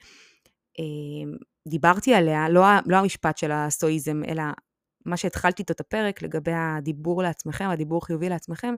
אה, 0.79 1.37
דיברתי 1.67 2.13
עליה, 2.13 2.49
לא, 2.49 2.63
לא 2.85 2.97
המשפט 2.97 3.37
של 3.37 3.51
הסטואיזם, 3.51 4.21
אלא 4.27 4.43
מה 5.05 5.17
שהתחלתי 5.17 5.61
איתו 5.61 5.73
את 5.73 5.79
הפרק 5.79 6.21
לגבי 6.21 6.51
הדיבור 6.53 7.23
לעצמכם, 7.23 7.69
הדיבור 7.69 8.05
חיובי 8.05 8.29
לעצמכם, 8.29 8.73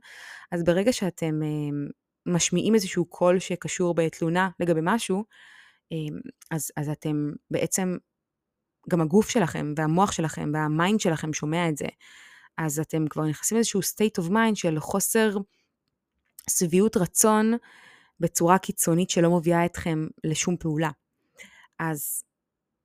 אז 0.51 0.63
ברגע 0.63 0.93
שאתם 0.93 1.43
אה, 1.43 1.88
משמיעים 2.25 2.75
איזשהו 2.75 3.05
קול 3.05 3.39
שקשור 3.39 3.93
בתלונה 3.93 4.50
לגבי 4.60 4.79
משהו, 4.84 5.24
אז, 6.51 6.72
אז 6.77 6.89
אתם 6.89 7.31
בעצם 7.51 7.98
גם 8.89 9.01
הגוף 9.01 9.29
שלכם 9.29 9.74
והמוח 9.77 10.12
שלכם 10.12 10.51
והמיינד 10.53 11.00
שלכם 11.00 11.34
שומע 11.34 11.70
את 11.70 11.77
זה. 11.77 11.88
אז 12.58 12.79
אתם 12.79 13.08
כבר 13.08 13.25
נכנסים 13.25 13.55
לאיזשהו 13.55 13.79
state 13.79 14.24
of 14.24 14.29
mind 14.29 14.55
של 14.55 14.79
חוסר 14.79 15.38
שביעות 16.50 16.98
רצון 16.98 17.53
בצורה 18.22 18.58
קיצונית 18.58 19.10
שלא 19.10 19.38
מביאה 19.38 19.66
אתכם 19.66 20.08
לשום 20.24 20.58
פעולה. 20.58 20.90
אז 21.80 22.24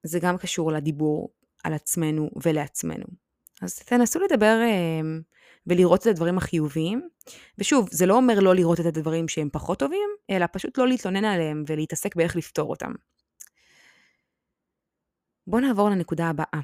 זה 0.02 0.18
גם 0.20 0.38
קשור 0.38 0.72
לדיבור 0.72 1.30
על 1.64 1.72
עצמנו 1.72 2.30
ולעצמנו. 2.44 3.06
אז 3.62 3.78
תנסו 3.78 4.20
לדבר 4.20 4.60
אה, 4.62 5.00
ולראות 5.66 6.02
את 6.02 6.06
הדברים 6.06 6.38
החיוביים. 6.38 7.08
ושוב, 7.58 7.88
זה 7.92 8.06
לא 8.06 8.14
אומר 8.16 8.40
לא 8.40 8.54
לראות 8.54 8.80
את 8.80 8.86
הדברים 8.86 9.28
שהם 9.28 9.48
פחות 9.52 9.78
טובים, 9.78 10.08
אלא 10.30 10.46
פשוט 10.52 10.78
לא 10.78 10.88
להתלונן 10.88 11.24
עליהם 11.24 11.64
ולהתעסק 11.66 12.16
באיך 12.16 12.36
לפתור 12.36 12.70
אותם. 12.70 12.92
בואו 15.46 15.62
נעבור 15.62 15.90
לנקודה 15.90 16.28
הבאה. 16.28 16.60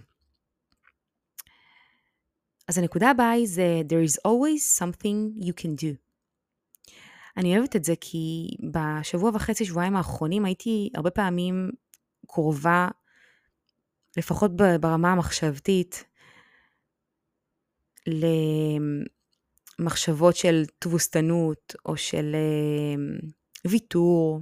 אז 2.69 2.79
הנקודה 2.79 3.11
הבאה 3.11 3.31
היא 3.31 3.47
זה 3.49 3.83
There 3.89 4.09
is 4.11 4.15
always 4.29 4.81
something 4.81 5.45
you 5.45 5.53
can 5.63 5.85
do. 5.85 6.12
אני 7.37 7.59
אוהבת 7.59 7.77
את 7.77 7.85
זה 7.85 7.95
כי 8.01 8.49
בשבוע 8.73 9.31
וחצי, 9.35 9.65
שבועיים 9.65 9.97
האחרונים 9.97 10.45
הייתי 10.45 10.91
הרבה 10.95 11.11
פעמים 11.11 11.71
קרובה, 12.27 12.89
לפחות 14.17 14.51
ברמה 14.81 15.13
המחשבתית, 15.13 16.05
למחשבות 19.79 20.37
של 20.37 20.63
תבוסתנות 20.79 21.75
או 21.87 21.97
של 21.97 22.35
אה, 22.35 22.95
ויתור 23.71 24.41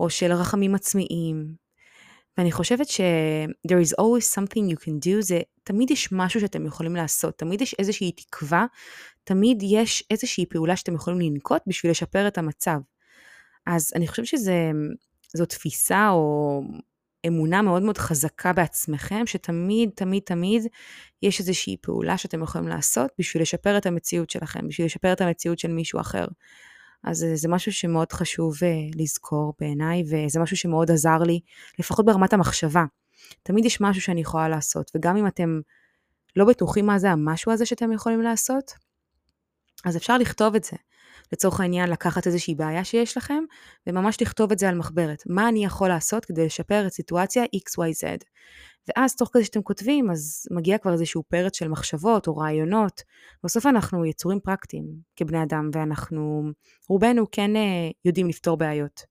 או 0.00 0.10
של 0.10 0.32
רחמים 0.32 0.74
עצמיים 0.74 1.61
ואני 2.38 2.52
חושבת 2.52 2.88
ש- 2.88 3.00
there 3.68 3.86
is 3.86 3.94
always 4.00 4.34
something 4.34 4.72
you 4.72 4.84
can 4.84 5.06
do, 5.06 5.20
זה 5.20 5.40
תמיד 5.64 5.90
יש 5.90 6.08
משהו 6.12 6.40
שאתם 6.40 6.66
יכולים 6.66 6.96
לעשות, 6.96 7.38
תמיד 7.38 7.60
יש 7.60 7.74
איזושהי 7.78 8.12
תקווה, 8.12 8.66
תמיד 9.24 9.62
יש 9.62 10.04
איזושהי 10.10 10.46
פעולה 10.46 10.76
שאתם 10.76 10.94
יכולים 10.94 11.20
לנקוט 11.20 11.62
בשביל 11.66 11.90
לשפר 11.90 12.28
את 12.28 12.38
המצב. 12.38 12.78
אז 13.66 13.92
אני 13.94 14.08
חושבת 14.08 14.26
שזו 14.26 15.46
תפיסה 15.48 16.10
או 16.10 16.60
אמונה 17.26 17.62
מאוד 17.62 17.82
מאוד 17.82 17.98
חזקה 17.98 18.52
בעצמכם, 18.52 19.26
שתמיד, 19.26 19.90
תמיד, 19.94 20.22
תמיד 20.22 20.62
יש 21.22 21.40
איזושהי 21.40 21.76
פעולה 21.80 22.18
שאתם 22.18 22.42
יכולים 22.42 22.68
לעשות 22.68 23.10
בשביל 23.18 23.42
לשפר 23.42 23.78
את 23.78 23.86
המציאות 23.86 24.30
שלכם, 24.30 24.68
בשביל 24.68 24.86
לשפר 24.86 25.12
את 25.12 25.20
המציאות 25.20 25.58
של 25.58 25.68
מישהו 25.68 26.00
אחר. 26.00 26.26
אז 27.04 27.26
זה 27.34 27.48
משהו 27.48 27.72
שמאוד 27.72 28.12
חשוב 28.12 28.54
uh, 28.56 28.96
לזכור 28.96 29.54
בעיניי, 29.60 30.02
וזה 30.06 30.40
משהו 30.40 30.56
שמאוד 30.56 30.90
עזר 30.90 31.18
לי, 31.18 31.40
לפחות 31.78 32.06
ברמת 32.06 32.32
המחשבה. 32.32 32.84
תמיד 33.42 33.64
יש 33.64 33.80
משהו 33.80 34.02
שאני 34.02 34.20
יכולה 34.20 34.48
לעשות, 34.48 34.90
וגם 34.94 35.16
אם 35.16 35.26
אתם 35.26 35.60
לא 36.36 36.44
בטוחים 36.44 36.86
מה 36.86 36.98
זה 36.98 37.10
המשהו 37.10 37.52
הזה 37.52 37.66
שאתם 37.66 37.92
יכולים 37.92 38.22
לעשות, 38.22 38.72
אז 39.84 39.96
אפשר 39.96 40.18
לכתוב 40.18 40.54
את 40.54 40.64
זה. 40.64 40.76
לצורך 41.32 41.60
העניין, 41.60 41.90
לקחת 41.90 42.26
איזושהי 42.26 42.54
בעיה 42.54 42.84
שיש 42.84 43.16
לכם, 43.16 43.44
וממש 43.86 44.22
לכתוב 44.22 44.52
את 44.52 44.58
זה 44.58 44.68
על 44.68 44.74
מחברת. 44.74 45.22
מה 45.26 45.48
אני 45.48 45.64
יכול 45.64 45.88
לעשות 45.88 46.24
כדי 46.24 46.46
לשפר 46.46 46.86
את 46.86 46.92
סיטואציה 46.92 47.44
XYZ. 47.44 48.24
ואז 48.88 49.16
תוך 49.16 49.30
כדי 49.32 49.44
שאתם 49.44 49.62
כותבים, 49.62 50.10
אז 50.10 50.46
מגיע 50.50 50.78
כבר 50.78 50.92
איזשהו 50.92 51.22
פרץ 51.22 51.56
של 51.56 51.68
מחשבות 51.68 52.26
או 52.26 52.36
רעיונות. 52.36 53.02
בסוף 53.44 53.66
אנחנו 53.66 54.04
יצורים 54.06 54.40
פרקטיים 54.40 54.86
כבני 55.16 55.42
אדם, 55.42 55.70
ואנחנו, 55.72 56.42
רובנו 56.88 57.26
כן 57.32 57.56
אה, 57.56 57.90
יודעים 58.04 58.28
לפתור 58.28 58.56
בעיות. 58.56 59.02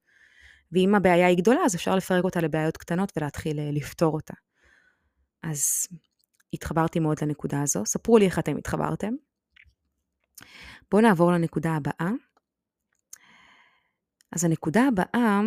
ואם 0.72 0.96
הבעיה 0.96 1.28
היא 1.28 1.38
גדולה, 1.38 1.60
אז 1.66 1.75
אפשר 1.75 1.96
לפרק 1.96 2.24
אותה 2.24 2.42
לבעיות 2.42 2.78
קטנות 2.78 3.12
ולהתחיל 3.18 3.60
אה, 3.60 3.70
לפתור 3.72 4.13
אותה. 4.13 4.34
אז 5.44 5.88
התחברתי 6.54 7.00
מאוד 7.00 7.18
לנקודה 7.22 7.62
הזו. 7.62 7.86
ספרו 7.86 8.18
לי 8.18 8.25
איך 8.25 8.40
אתם 8.40 8.58
התחברתם. 8.58 9.13
בואו 10.91 11.01
נעבור 11.01 11.31
לנקודה 11.31 11.71
הבאה. 11.75 12.12
אז 14.31 14.43
הנקודה 14.43 14.81
הבאה, 14.88 15.41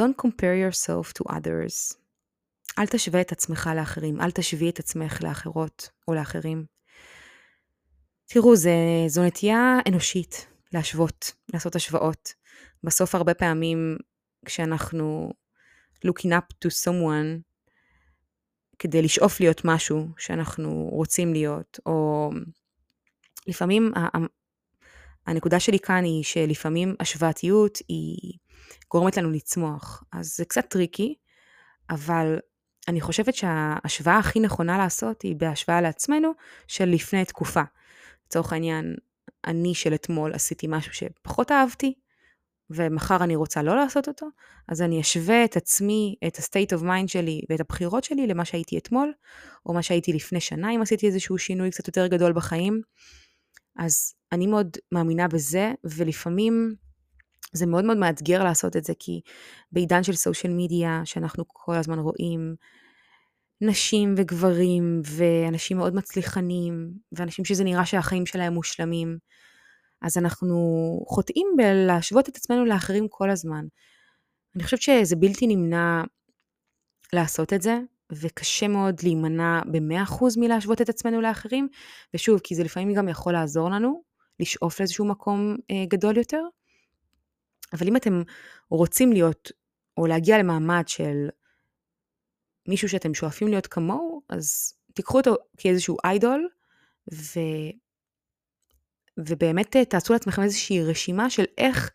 Don't 0.00 0.26
compare 0.26 0.56
yourself 0.64 1.12
to 1.18 1.32
others. 1.32 1.96
אל 2.78 2.86
תשווה 2.86 3.20
את 3.20 3.32
עצמך 3.32 3.70
לאחרים, 3.76 4.20
אל 4.20 4.30
תשווי 4.30 4.70
את 4.70 4.78
עצמך 4.78 5.22
לאחרות 5.22 5.90
או 6.08 6.14
לאחרים. 6.14 6.64
תראו, 8.26 8.56
זה, 8.56 8.74
זו 9.06 9.24
נטייה 9.24 9.78
אנושית 9.88 10.46
להשוות, 10.72 11.32
לעשות 11.54 11.76
השוואות. 11.76 12.34
בסוף 12.84 13.14
הרבה 13.14 13.34
פעמים 13.34 13.96
כשאנחנו 14.44 15.32
looking 16.06 16.30
up 16.30 16.54
to 16.64 16.68
someone 16.68 17.40
כדי 18.78 19.02
לשאוף 19.02 19.40
להיות 19.40 19.60
משהו 19.64 20.08
שאנחנו 20.18 20.88
רוצים 20.92 21.32
להיות, 21.32 21.78
או 21.86 22.30
לפעמים 23.46 23.92
הנקודה 25.26 25.60
שלי 25.60 25.78
כאן 25.78 26.04
היא 26.04 26.24
שלפעמים 26.24 26.94
השוואתיות 27.00 27.78
היא 27.88 28.32
גורמת 28.90 29.16
לנו 29.16 29.30
לצמוח. 29.30 30.04
אז 30.12 30.36
זה 30.36 30.44
קצת 30.44 30.64
tricky, 30.68 31.14
אבל 31.90 32.38
אני 32.88 33.00
חושבת 33.00 33.34
שההשוואה 33.34 34.18
הכי 34.18 34.40
נכונה 34.40 34.78
לעשות 34.78 35.22
היא 35.22 35.36
בהשוואה 35.36 35.80
לעצמנו 35.80 36.32
של 36.68 36.84
לפני 36.84 37.24
תקופה. 37.24 37.62
לצורך 38.26 38.52
העניין, 38.52 38.94
אני 39.46 39.74
של 39.74 39.94
אתמול 39.94 40.32
עשיתי 40.32 40.66
משהו 40.70 40.92
שפחות 40.92 41.52
אהבתי, 41.52 41.94
ומחר 42.70 43.24
אני 43.24 43.36
רוצה 43.36 43.62
לא 43.62 43.76
לעשות 43.76 44.08
אותו, 44.08 44.26
אז 44.68 44.82
אני 44.82 45.00
אשווה 45.00 45.44
את 45.44 45.56
עצמי, 45.56 46.16
את 46.26 46.38
ה-state 46.38 46.78
of 46.78 46.82
mind 46.82 47.06
שלי 47.06 47.40
ואת 47.50 47.60
הבחירות 47.60 48.04
שלי 48.04 48.26
למה 48.26 48.44
שהייתי 48.44 48.78
אתמול, 48.78 49.12
או 49.66 49.74
מה 49.74 49.82
שהייתי 49.82 50.12
לפני 50.12 50.40
שנה, 50.40 50.70
אם 50.70 50.82
עשיתי 50.82 51.06
איזשהו 51.06 51.38
שינוי 51.38 51.70
קצת 51.70 51.86
יותר 51.86 52.06
גדול 52.06 52.32
בחיים. 52.32 52.80
אז 53.78 54.14
אני 54.32 54.46
מאוד 54.46 54.76
מאמינה 54.92 55.28
בזה, 55.28 55.72
ולפעמים 55.84 56.74
זה 57.52 57.66
מאוד 57.66 57.84
מאוד 57.84 57.96
מאתגר 57.96 58.44
לעשות 58.44 58.76
את 58.76 58.84
זה, 58.84 58.92
כי 58.98 59.20
בעידן 59.72 60.02
של 60.02 60.12
סושיאל 60.12 60.52
מדיה, 60.56 61.00
שאנחנו 61.04 61.44
כל 61.48 61.74
הזמן 61.74 61.98
רואים 61.98 62.54
נשים 63.60 64.14
וגברים, 64.16 65.02
ואנשים 65.04 65.76
מאוד 65.76 65.94
מצליחנים, 65.94 66.92
ואנשים 67.12 67.44
שזה 67.44 67.64
נראה 67.64 67.86
שהחיים 67.86 68.26
שלהם 68.26 68.52
מושלמים, 68.52 69.18
אז 70.02 70.18
אנחנו 70.18 70.56
חוטאים 71.08 71.46
בלהשוות 71.56 72.28
את 72.28 72.36
עצמנו 72.36 72.64
לאחרים 72.64 73.06
כל 73.10 73.30
הזמן. 73.30 73.64
אני 74.56 74.64
חושבת 74.64 74.82
שזה 74.82 75.16
בלתי 75.16 75.46
נמנע 75.46 76.02
לעשות 77.12 77.52
את 77.52 77.62
זה, 77.62 77.78
וקשה 78.12 78.68
מאוד 78.68 79.00
להימנע 79.02 79.60
ב-100% 79.72 80.24
מלהשוות 80.36 80.80
את 80.80 80.88
עצמנו 80.88 81.20
לאחרים, 81.20 81.68
ושוב, 82.14 82.40
כי 82.44 82.54
זה 82.54 82.64
לפעמים 82.64 82.94
גם 82.94 83.08
יכול 83.08 83.32
לעזור 83.32 83.70
לנו 83.70 84.02
לשאוף 84.40 84.80
לאיזשהו 84.80 85.04
מקום 85.04 85.56
אה, 85.70 85.84
גדול 85.88 86.16
יותר, 86.16 86.42
אבל 87.72 87.88
אם 87.88 87.96
אתם 87.96 88.22
רוצים 88.70 89.12
להיות, 89.12 89.52
או 89.96 90.06
להגיע 90.06 90.38
למעמד 90.38 90.84
של 90.86 91.28
מישהו 92.68 92.88
שאתם 92.88 93.14
שואפים 93.14 93.48
להיות 93.48 93.66
כמוהו, 93.66 94.22
אז 94.28 94.74
תיקחו 94.94 95.18
אותו 95.18 95.36
כאיזשהו 95.56 95.96
idol, 96.04 96.48
ו... 97.14 97.40
ובאמת 99.18 99.76
אה, 99.76 99.84
תעשו 99.84 100.12
לעצמכם 100.12 100.42
איזושהי 100.42 100.82
רשימה 100.82 101.30
של 101.30 101.44
איך 101.58 101.90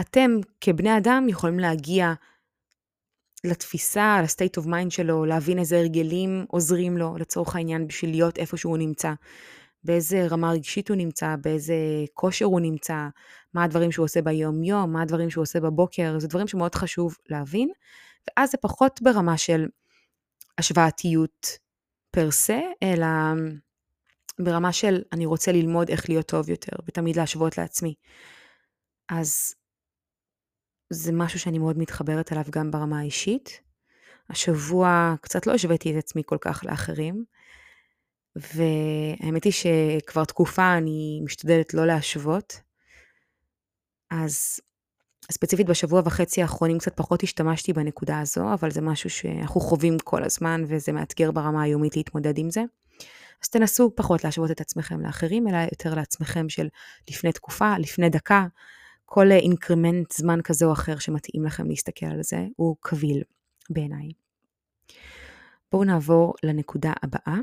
אתם 0.00 0.30
כבני 0.60 0.96
אדם 0.98 1.26
יכולים 1.28 1.58
להגיע 1.58 2.12
לתפיסה, 3.44 4.20
ל 4.22 4.28
state 4.28 4.56
of 4.56 4.66
mind 4.66 4.92
שלו, 4.92 5.24
להבין 5.24 5.58
איזה 5.58 5.78
הרגלים 5.78 6.44
עוזרים 6.48 6.96
לו, 6.96 7.16
לצורך 7.18 7.56
העניין, 7.56 7.86
בשביל 7.86 8.10
להיות 8.10 8.38
איפה 8.38 8.56
שהוא 8.56 8.78
נמצא. 8.78 9.12
באיזה 9.84 10.26
רמה 10.26 10.52
רגשית 10.52 10.88
הוא 10.88 10.96
נמצא, 10.96 11.34
באיזה 11.42 11.74
כושר 12.14 12.44
הוא 12.44 12.60
נמצא, 12.60 13.08
מה 13.54 13.64
הדברים 13.64 13.92
שהוא 13.92 14.04
עושה 14.04 14.22
ביום-יום, 14.22 14.92
מה 14.92 15.02
הדברים 15.02 15.30
שהוא 15.30 15.42
עושה 15.42 15.60
בבוקר, 15.60 16.18
זה 16.18 16.28
דברים 16.28 16.48
שמאוד 16.48 16.74
חשוב 16.74 17.16
להבין, 17.30 17.68
ואז 18.28 18.50
זה 18.50 18.58
פחות 18.58 19.02
ברמה 19.02 19.38
של 19.38 19.66
השוואתיות 20.58 21.58
פר 22.10 22.30
סה, 22.30 22.60
אלא 22.82 23.06
ברמה 24.38 24.72
של 24.72 25.02
אני 25.12 25.26
רוצה 25.26 25.52
ללמוד 25.52 25.88
איך 25.90 26.08
להיות 26.08 26.26
טוב 26.26 26.50
יותר, 26.50 26.76
ותמיד 26.86 27.16
להשוות 27.16 27.58
לעצמי. 27.58 27.94
אז 29.08 29.54
זה 30.90 31.12
משהו 31.12 31.40
שאני 31.40 31.58
מאוד 31.58 31.78
מתחברת 31.78 32.32
אליו 32.32 32.44
גם 32.50 32.70
ברמה 32.70 32.98
האישית. 32.98 33.60
השבוע 34.30 35.14
קצת 35.20 35.46
לא 35.46 35.52
השוויתי 35.52 35.92
את 35.92 35.96
עצמי 35.96 36.22
כל 36.26 36.38
כך 36.40 36.64
לאחרים, 36.64 37.24
והאמת 38.36 39.44
היא 39.44 39.52
שכבר 39.52 40.24
תקופה 40.24 40.76
אני 40.76 41.20
משתדלת 41.24 41.74
לא 41.74 41.86
להשוות. 41.86 42.60
אז 44.10 44.60
ספציפית 45.32 45.66
בשבוע 45.66 46.02
וחצי 46.04 46.42
האחרונים 46.42 46.78
קצת 46.78 46.96
פחות 46.96 47.22
השתמשתי 47.22 47.72
בנקודה 47.72 48.20
הזו, 48.20 48.54
אבל 48.54 48.70
זה 48.70 48.80
משהו 48.80 49.10
שאנחנו 49.10 49.60
חווים 49.60 49.98
כל 49.98 50.24
הזמן 50.24 50.64
וזה 50.68 50.92
מאתגר 50.92 51.30
ברמה 51.30 51.62
היומית 51.62 51.96
להתמודד 51.96 52.38
עם 52.38 52.50
זה. 52.50 52.62
אז 53.42 53.48
תנסו 53.48 53.92
פחות 53.96 54.24
להשוות 54.24 54.50
את 54.50 54.60
עצמכם 54.60 55.00
לאחרים, 55.00 55.48
אלא 55.48 55.56
יותר 55.56 55.94
לעצמכם 55.94 56.48
של 56.48 56.68
לפני 57.10 57.32
תקופה, 57.32 57.78
לפני 57.78 58.10
דקה, 58.10 58.46
כל 59.04 59.32
אינקרמנט 59.32 60.12
זמן 60.12 60.38
כזה 60.44 60.64
או 60.64 60.72
אחר 60.72 60.98
שמתאים 60.98 61.44
לכם 61.44 61.68
להסתכל 61.68 62.06
על 62.06 62.22
זה, 62.22 62.46
הוא 62.56 62.76
קביל 62.80 63.22
בעיניי. 63.70 64.08
בואו 65.72 65.84
נעבור 65.84 66.34
לנקודה 66.42 66.92
הבאה. 67.02 67.36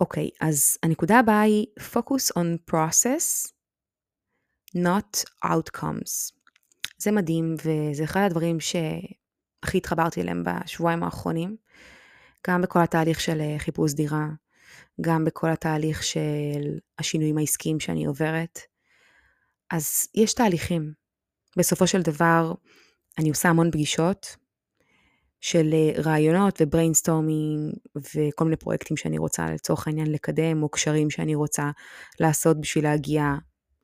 אוקיי, 0.00 0.30
אז 0.40 0.78
הנקודה 0.82 1.18
הבאה 1.18 1.40
היא 1.40 1.66
focus 1.80 2.38
on 2.38 2.72
process, 2.72 3.52
not 4.76 5.24
outcomes. 5.44 6.32
זה 6.98 7.12
מדהים, 7.12 7.54
וזה 7.64 8.04
אחד 8.04 8.20
הדברים 8.26 8.60
שהכי 8.60 9.76
התחברתי 9.78 10.20
אליהם 10.20 10.44
בשבועיים 10.44 11.02
האחרונים, 11.02 11.56
גם 12.46 12.62
בכל 12.62 12.78
התהליך 12.80 13.20
של 13.20 13.40
אה, 13.40 13.58
חיפוש 13.58 13.92
דירה, 13.94 14.28
גם 15.00 15.24
בכל 15.24 15.50
התהליך 15.50 16.02
של 16.02 16.78
השינויים 16.98 17.38
העסקיים 17.38 17.80
שאני 17.80 18.04
עוברת. 18.04 18.75
אז 19.70 20.06
יש 20.14 20.34
תהליכים. 20.34 20.92
בסופו 21.58 21.86
של 21.86 22.02
דבר, 22.02 22.52
אני 23.18 23.28
עושה 23.28 23.48
המון 23.48 23.70
פגישות 23.70 24.36
של 25.40 25.70
אה, 25.72 26.02
רעיונות 26.02 26.58
ו 26.60 26.68
brainstorming 26.68 27.74
וכל 27.96 28.44
מיני 28.44 28.56
פרויקטים 28.56 28.96
שאני 28.96 29.18
רוצה 29.18 29.50
לצורך 29.50 29.86
העניין 29.86 30.12
לקדם, 30.12 30.62
או 30.62 30.68
קשרים 30.68 31.10
שאני 31.10 31.34
רוצה 31.34 31.70
לעשות 32.20 32.60
בשביל 32.60 32.84
להגיע, 32.84 33.24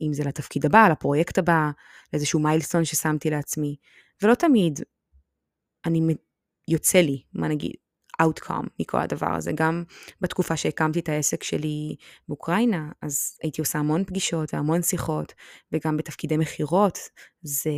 אם 0.03 0.13
זה 0.13 0.25
לתפקיד 0.25 0.67
הבא, 0.67 0.89
לפרויקט 0.89 1.39
הבא, 1.39 1.71
לאיזשהו 2.13 2.41
milestone 2.41 2.85
ששמתי 2.85 3.31
לעצמי. 3.31 3.77
ולא 4.23 4.35
תמיד 4.35 4.81
אני 5.87 6.01
יוצא 6.69 6.99
לי, 6.99 7.23
מה 7.33 7.49
נגיד, 7.49 7.73
outcome 8.23 8.67
מכל 8.81 8.99
הדבר 8.99 9.35
הזה. 9.35 9.53
גם 9.55 9.85
בתקופה 10.21 10.57
שהקמתי 10.57 11.01
את 11.01 11.09
העסק 11.09 11.43
שלי 11.43 11.97
באוקראינה, 12.29 12.89
אז 13.03 13.39
הייתי 13.43 13.61
עושה 13.61 13.79
המון 13.79 14.05
פגישות 14.05 14.55
והמון 14.55 14.83
שיחות, 14.83 15.33
וגם 15.73 15.97
בתפקידי 15.97 16.37
מכירות, 16.37 16.99
זה, 17.43 17.71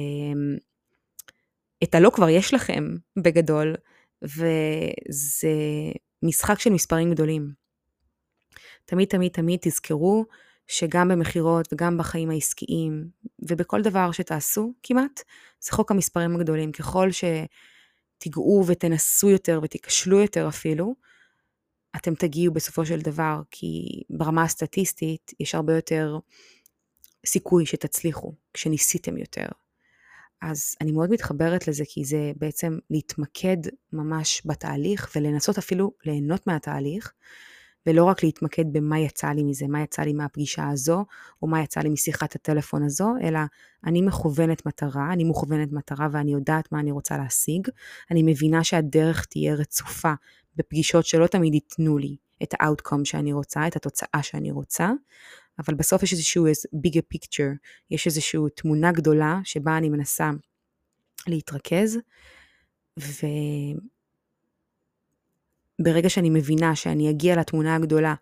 את 1.82 1.94
הלא 1.94 2.10
כבר 2.10 2.28
יש 2.28 2.54
לכם 2.54 2.84
בגדול, 3.18 3.74
וזה 4.22 5.52
משחק 6.22 6.58
של 6.58 6.70
מספרים 6.70 7.10
גדולים. 7.10 7.52
תמיד 8.84 9.08
תמיד 9.08 9.32
תמיד 9.32 9.58
תזכרו 9.62 10.24
שגם 10.66 11.08
במכירות 11.08 11.72
וגם 11.72 11.98
בחיים 11.98 12.30
העסקיים 12.30 13.08
ובכל 13.48 13.82
דבר 13.82 14.12
שתעשו 14.12 14.74
כמעט, 14.82 15.20
זה 15.60 15.72
חוק 15.72 15.90
המספרים 15.90 16.36
הגדולים. 16.36 16.72
ככל 16.72 17.08
שתיגעו 18.24 18.64
ותנסו 18.66 19.30
יותר 19.30 19.60
ותיכשלו 19.62 20.20
יותר 20.20 20.48
אפילו, 20.48 20.94
אתם 21.96 22.14
תגיעו 22.14 22.54
בסופו 22.54 22.86
של 22.86 23.00
דבר, 23.00 23.40
כי 23.50 24.02
ברמה 24.10 24.42
הסטטיסטית 24.42 25.32
יש 25.40 25.54
הרבה 25.54 25.74
יותר 25.74 26.18
סיכוי 27.26 27.66
שתצליחו 27.66 28.32
כשניסיתם 28.54 29.16
יותר. 29.16 29.46
אז 30.42 30.76
אני 30.80 30.92
מאוד 30.92 31.10
מתחברת 31.10 31.68
לזה 31.68 31.84
כי 31.88 32.04
זה 32.04 32.32
בעצם 32.36 32.78
להתמקד 32.90 33.56
ממש 33.92 34.42
בתהליך 34.44 35.10
ולנסות 35.16 35.58
אפילו 35.58 35.92
ליהנות 36.04 36.46
מהתהליך, 36.46 37.12
ולא 37.86 38.04
רק 38.04 38.22
להתמקד 38.22 38.72
במה 38.72 38.98
יצא 38.98 39.28
לי 39.28 39.42
מזה, 39.42 39.66
מה 39.68 39.82
יצא 39.82 40.02
לי 40.02 40.12
מהפגישה 40.12 40.68
הזו, 40.68 41.04
או 41.42 41.46
מה 41.46 41.62
יצא 41.62 41.80
לי 41.80 41.88
משיחת 41.88 42.34
הטלפון 42.34 42.82
הזו, 42.82 43.14
אלא 43.22 43.40
אני 43.86 44.02
מכוונת 44.02 44.66
מטרה, 44.66 45.12
אני 45.12 45.24
מכוונת 45.24 45.72
מטרה 45.72 46.08
ואני 46.12 46.32
יודעת 46.32 46.72
מה 46.72 46.80
אני 46.80 46.90
רוצה 46.90 47.18
להשיג, 47.18 47.68
אני 48.10 48.22
מבינה 48.22 48.64
שהדרך 48.64 49.24
תהיה 49.24 49.54
רצופה 49.54 50.12
בפגישות 50.56 51.06
שלא 51.06 51.26
תמיד 51.26 51.54
ייתנו 51.54 51.98
לי 51.98 52.16
את 52.42 52.54
ה-outcome 52.54 53.04
שאני 53.04 53.32
רוצה, 53.32 53.66
את 53.66 53.76
התוצאה 53.76 54.22
שאני 54.22 54.50
רוצה, 54.50 54.90
אבל 55.58 55.74
בסוף 55.74 56.02
יש 56.02 56.12
איזשהו 56.12 56.46
bigger 56.86 57.16
picture, 57.16 57.56
יש 57.90 58.06
איזושהי 58.06 58.40
תמונה 58.56 58.92
גדולה 58.92 59.40
שבה 59.44 59.78
אני 59.78 59.88
מנסה 59.88 60.30
להתרכז, 61.26 61.98
וברגע 65.80 66.08
שאני 66.10 66.30
מבינה 66.30 66.76
שאני 66.76 67.10
אגיע 67.10 67.36
לתמונה 67.36 67.76
הגדולה, 67.76 68.14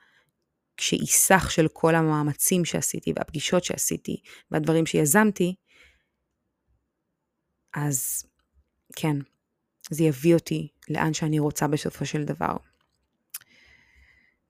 כשהיא 0.76 1.06
סך 1.06 1.50
של 1.50 1.68
כל 1.72 1.94
המאמצים 1.94 2.64
שעשיתי 2.64 3.12
והפגישות 3.16 3.64
שעשיתי 3.64 4.22
והדברים 4.50 4.86
שיזמתי, 4.86 5.54
אז 7.74 8.24
כן, 8.96 9.16
זה 9.90 10.04
יביא 10.04 10.34
אותי 10.34 10.68
לאן 10.88 11.14
שאני 11.14 11.38
רוצה 11.38 11.68
בסופו 11.68 12.06
של 12.06 12.24
דבר. 12.24 12.56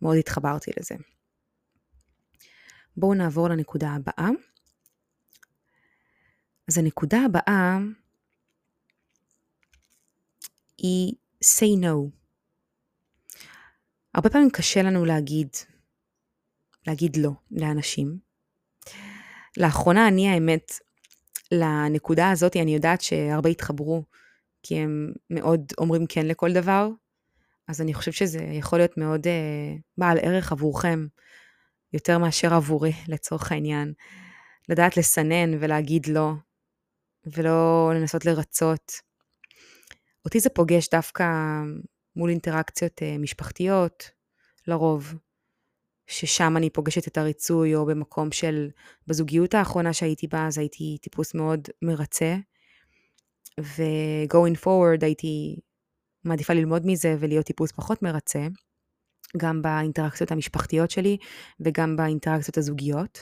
מאוד 0.03 0.17
התחברתי 0.17 0.71
לזה. 0.81 0.95
בואו 2.97 3.15
נעבור 3.15 3.49
לנקודה 3.49 3.91
הבאה. 3.91 4.29
אז 6.69 6.79
הנקודה 6.79 7.19
הבאה 7.27 7.79
היא 10.79 11.15
say 11.45 11.85
no. 11.85 12.22
הרבה 14.15 14.31
פעמים 14.31 14.51
קשה 14.51 14.83
לנו 14.83 15.05
להגיד, 15.05 15.49
להגיד 16.87 17.17
לא 17.17 17.31
לאנשים. 17.51 18.19
לאחרונה 19.57 20.09
אני 20.09 20.29
האמת, 20.29 20.73
לנקודה 21.53 22.31
הזאת 22.31 22.57
אני 22.57 22.75
יודעת 22.75 23.01
שהרבה 23.01 23.51
התחברו, 23.51 24.05
כי 24.63 24.79
הם 24.79 25.13
מאוד 25.31 25.73
אומרים 25.79 26.07
כן 26.09 26.27
לכל 26.27 26.53
דבר, 26.53 26.89
אז 27.69 27.81
אני 27.81 27.95
חושבת 27.95 28.15
שזה 28.15 28.39
יכול 28.39 28.79
להיות 28.79 28.99
מאוד 28.99 29.27
uh, 29.27 29.81
בעל 29.99 30.19
ערך 30.19 30.53
עבורכם. 30.53 31.07
יותר 31.93 32.19
מאשר 32.19 32.55
עבורי, 32.55 32.93
לצורך 33.09 33.53
העניין. 33.53 33.93
לדעת 34.69 34.97
לסנן 34.97 35.55
ולהגיד 35.61 36.07
לא, 36.07 36.33
ולא 37.27 37.91
לנסות 37.95 38.25
לרצות. 38.25 38.93
אותי 40.25 40.41
זה 40.41 40.51
פוגש 40.51 40.89
דווקא 40.89 41.25
מול 42.17 42.31
אינטראקציות 42.31 43.03
אה, 43.03 43.19
משפחתיות, 43.19 44.11
לרוב, 44.67 45.15
ששם 46.07 46.57
אני 46.57 46.71
פוגשת 46.71 47.09
את 47.09 47.19
הריצוי, 47.19 47.75
או 47.75 47.87
במקום 47.87 48.33
של, 48.33 48.69
בזוגיות 49.07 49.55
האחרונה 49.55 49.93
שהייתי 49.93 50.27
בה, 50.27 50.47
אז 50.47 50.59
הייתי 50.59 50.99
טיפוס 51.03 51.35
מאוד 51.35 51.69
מרצה, 51.83 52.37
ו-going 53.61 54.57
forward 54.65 55.03
הייתי 55.03 55.57
מעדיפה 56.25 56.53
ללמוד 56.53 56.83
מזה 56.87 57.17
ולהיות 57.19 57.47
טיפוס 57.47 57.73
פחות 57.73 58.03
מרצה. 58.03 58.47
גם 59.37 59.63
באינטראקציות 59.63 60.33
המשפחתיות 60.33 60.91
שלי 60.91 61.17
וגם 61.61 61.97
באינטראקציות 61.97 62.59
הזוגיות. 62.59 63.19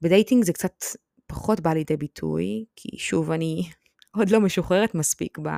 בדייטינג 0.00 0.44
זה 0.44 0.52
קצת 0.52 0.84
פחות 1.26 1.60
בא 1.60 1.72
לידי 1.72 1.96
ביטוי, 1.96 2.64
כי 2.76 2.88
שוב, 2.98 3.30
אני 3.30 3.62
עוד 4.16 4.30
לא 4.30 4.40
משוחררת 4.40 4.94
מספיק 4.94 5.38
ב... 5.38 5.48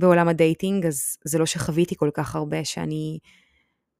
בעולם 0.00 0.28
הדייטינג, 0.28 0.86
אז 0.86 1.16
זה 1.24 1.38
לא 1.38 1.46
שחוויתי 1.46 1.96
כל 1.96 2.10
כך 2.14 2.36
הרבה 2.36 2.64
שאני 2.64 3.18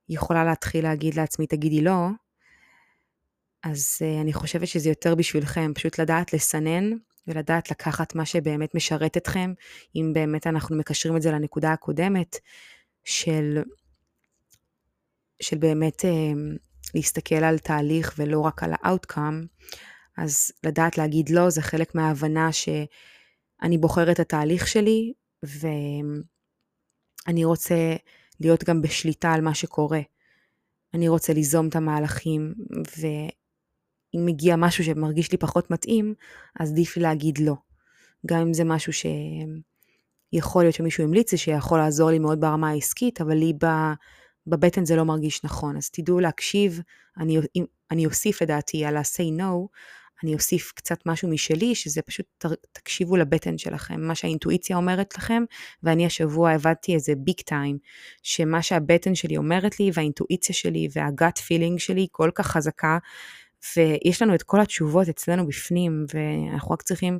יכולה 0.08 0.44
להתחיל 0.44 0.84
להגיד 0.84 1.14
לעצמי, 1.14 1.46
תגידי 1.46 1.80
לא. 1.80 2.06
אז 3.62 3.98
uh, 4.02 4.20
אני 4.20 4.32
חושבת 4.32 4.68
שזה 4.68 4.88
יותר 4.88 5.14
בשבילכם, 5.14 5.72
פשוט 5.74 5.98
לדעת 5.98 6.32
לסנן 6.32 6.90
ולדעת 7.26 7.70
לקחת 7.70 8.14
מה 8.14 8.26
שבאמת 8.26 8.74
משרת 8.74 9.16
אתכם, 9.16 9.52
אם 9.96 10.10
באמת 10.14 10.46
אנחנו 10.46 10.76
מקשרים 10.76 11.16
את 11.16 11.22
זה 11.22 11.30
לנקודה 11.30 11.72
הקודמת, 11.72 12.36
של 13.04 13.62
של 15.42 15.58
באמת 15.58 16.04
אה, 16.04 16.32
להסתכל 16.94 17.34
על 17.34 17.58
תהליך 17.58 18.14
ולא 18.18 18.40
רק 18.40 18.62
על 18.62 18.72
ה-outcome, 18.72 19.46
אז 20.16 20.52
לדעת 20.64 20.98
להגיד 20.98 21.30
לא 21.30 21.50
זה 21.50 21.62
חלק 21.62 21.94
מההבנה 21.94 22.52
שאני 22.52 23.78
בוחר 23.78 24.12
את 24.12 24.20
התהליך 24.20 24.68
שלי 24.68 25.12
ואני 25.42 26.24
רוצה 27.44 27.94
להיות 28.40 28.64
גם 28.64 28.82
בשליטה 28.82 29.32
על 29.32 29.40
מה 29.40 29.54
שקורה. 29.54 30.00
אני 30.94 31.08
רוצה 31.08 31.32
ליזום 31.32 31.68
את 31.68 31.76
המהלכים 31.76 32.54
ואם 32.98 34.26
מגיע 34.26 34.56
משהו 34.56 34.84
שמרגיש 34.84 35.32
לי 35.32 35.38
פחות 35.38 35.70
מתאים, 35.70 36.14
אז 36.60 36.70
עדיף 36.72 36.96
לי 36.96 37.02
להגיד 37.02 37.38
לא. 37.38 37.54
גם 38.26 38.40
אם 38.40 38.54
זה 38.54 38.64
משהו 38.64 38.92
שיכול 40.32 40.62
להיות 40.62 40.74
שמישהו 40.74 41.04
המליץ 41.04 41.32
לי 41.32 41.38
שיכול 41.38 41.78
לעזור 41.78 42.10
לי 42.10 42.18
מאוד 42.18 42.40
ברמה 42.40 42.68
העסקית, 42.68 43.20
אבל 43.20 43.34
לי. 43.34 43.52
בבטן 44.46 44.84
זה 44.84 44.96
לא 44.96 45.04
מרגיש 45.04 45.44
נכון. 45.44 45.76
אז 45.76 45.90
תדעו 45.90 46.20
להקשיב, 46.20 46.80
אני, 47.18 47.38
אני 47.90 48.06
אוסיף 48.06 48.42
לדעתי 48.42 48.84
על 48.84 48.96
ה-say 48.96 49.40
no, 49.40 49.68
אני 50.24 50.34
אוסיף 50.34 50.72
קצת 50.76 50.98
משהו 51.06 51.28
משלי, 51.28 51.74
שזה 51.74 52.02
פשוט 52.02 52.26
תקשיבו 52.72 53.16
לבטן 53.16 53.58
שלכם, 53.58 54.00
מה 54.00 54.14
שהאינטואיציה 54.14 54.76
אומרת 54.76 55.18
לכם, 55.18 55.42
ואני 55.82 56.06
השבוע 56.06 56.50
הבנתי 56.50 56.94
איזה 56.94 57.12
ביג 57.16 57.40
טיים, 57.40 57.78
שמה 58.22 58.62
שהבטן 58.62 59.14
שלי 59.14 59.36
אומרת 59.36 59.80
לי, 59.80 59.90
והאינטואיציה 59.94 60.54
שלי, 60.54 60.88
והגאט 60.92 61.38
פילינג 61.38 61.78
שלי 61.78 62.06
כל 62.12 62.30
כך 62.34 62.46
חזקה, 62.46 62.98
ויש 63.76 64.22
לנו 64.22 64.34
את 64.34 64.42
כל 64.42 64.60
התשובות 64.60 65.08
אצלנו 65.08 65.46
בפנים, 65.46 66.04
ואנחנו 66.14 66.70
רק 66.70 66.82
צריכים 66.82 67.18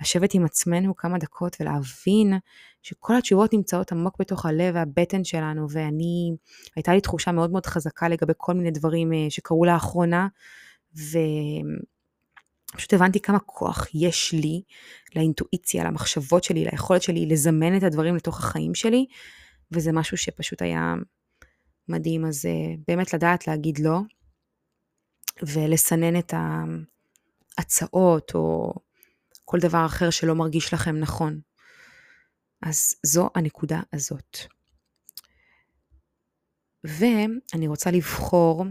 לשבת 0.00 0.34
עם 0.34 0.44
עצמנו 0.44 0.96
כמה 0.96 1.18
דקות 1.18 1.56
ולהבין 1.60 2.38
שכל 2.82 3.16
התשובות 3.16 3.52
נמצאות 3.52 3.92
עמוק 3.92 4.16
בתוך 4.18 4.46
הלב 4.46 4.74
והבטן 4.74 5.24
שלנו, 5.24 5.66
ואני, 5.70 6.32
הייתה 6.76 6.94
לי 6.94 7.00
תחושה 7.00 7.32
מאוד 7.32 7.50
מאוד 7.50 7.66
חזקה 7.66 8.08
לגבי 8.08 8.32
כל 8.36 8.54
מיני 8.54 8.70
דברים 8.70 9.12
אה, 9.12 9.26
שקרו 9.28 9.64
לאחרונה, 9.64 10.28
ופשוט 12.74 12.92
הבנתי 12.92 13.20
כמה 13.20 13.38
כוח 13.38 13.86
יש 13.94 14.32
לי 14.32 14.62
לאינטואיציה, 15.16 15.84
למחשבות 15.84 16.44
שלי, 16.44 16.64
ליכולת 16.64 17.02
שלי 17.02 17.26
לזמן 17.26 17.76
את 17.76 17.82
הדברים 17.82 18.16
לתוך 18.16 18.38
החיים 18.38 18.74
שלי, 18.74 19.06
וזה 19.72 19.92
משהו 19.92 20.16
שפשוט 20.16 20.62
היה 20.62 20.94
מדהים. 21.88 22.24
אז 22.24 22.46
אה, 22.46 22.74
באמת 22.88 23.14
לדעת 23.14 23.46
להגיד 23.46 23.78
לא, 23.78 23.98
ולסנן 25.42 26.18
את 26.18 26.34
ההצעות 27.58 28.34
או 28.34 28.74
כל 29.44 29.58
דבר 29.58 29.86
אחר 29.86 30.10
שלא 30.10 30.34
מרגיש 30.34 30.74
לכם 30.74 30.96
נכון. 30.96 31.40
אז 32.62 32.94
זו 33.02 33.30
הנקודה 33.34 33.80
הזאת. 33.92 34.38
ואני 36.84 37.66
רוצה 37.66 37.90
לבחור 37.90 38.64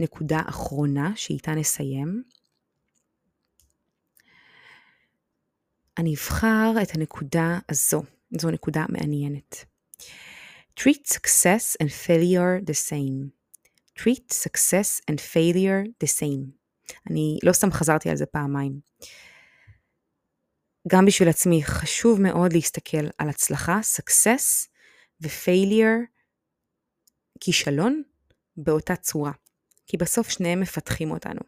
נקודה 0.00 0.40
אחרונה 0.48 1.12
שאיתה 1.16 1.54
נסיים. 1.54 2.22
אני 5.98 6.14
אבחר 6.14 6.72
את 6.82 6.94
הנקודה 6.94 7.58
הזו, 7.68 8.02
זו 8.40 8.50
נקודה 8.50 8.84
מעניינת. 8.88 9.64
treat 10.80 11.12
success 11.12 11.76
and 11.82 11.88
failure 12.06 12.70
the 12.70 12.74
same. 12.90 13.28
treat 13.98 14.32
success 14.32 15.00
and 15.10 15.18
failure 15.34 16.04
the 16.04 16.08
same. 16.20 16.58
אני 17.10 17.38
לא 17.42 17.52
סתם 17.52 17.70
חזרתי 17.70 18.10
על 18.10 18.16
זה 18.16 18.26
פעמיים. 18.26 18.80
גם 20.88 21.06
בשביל 21.06 21.28
עצמי 21.28 21.64
חשוב 21.64 22.20
מאוד 22.20 22.52
להסתכל 22.52 23.06
על 23.18 23.28
הצלחה, 23.28 23.80
success 23.96 24.68
ו-failure, 25.20 26.06
כישלון, 27.40 28.02
באותה 28.56 28.96
צורה. 28.96 29.32
כי 29.86 29.96
בסוף 29.96 30.28
שניהם 30.28 30.60
מפתחים 30.60 31.10
אותנו. 31.10 31.40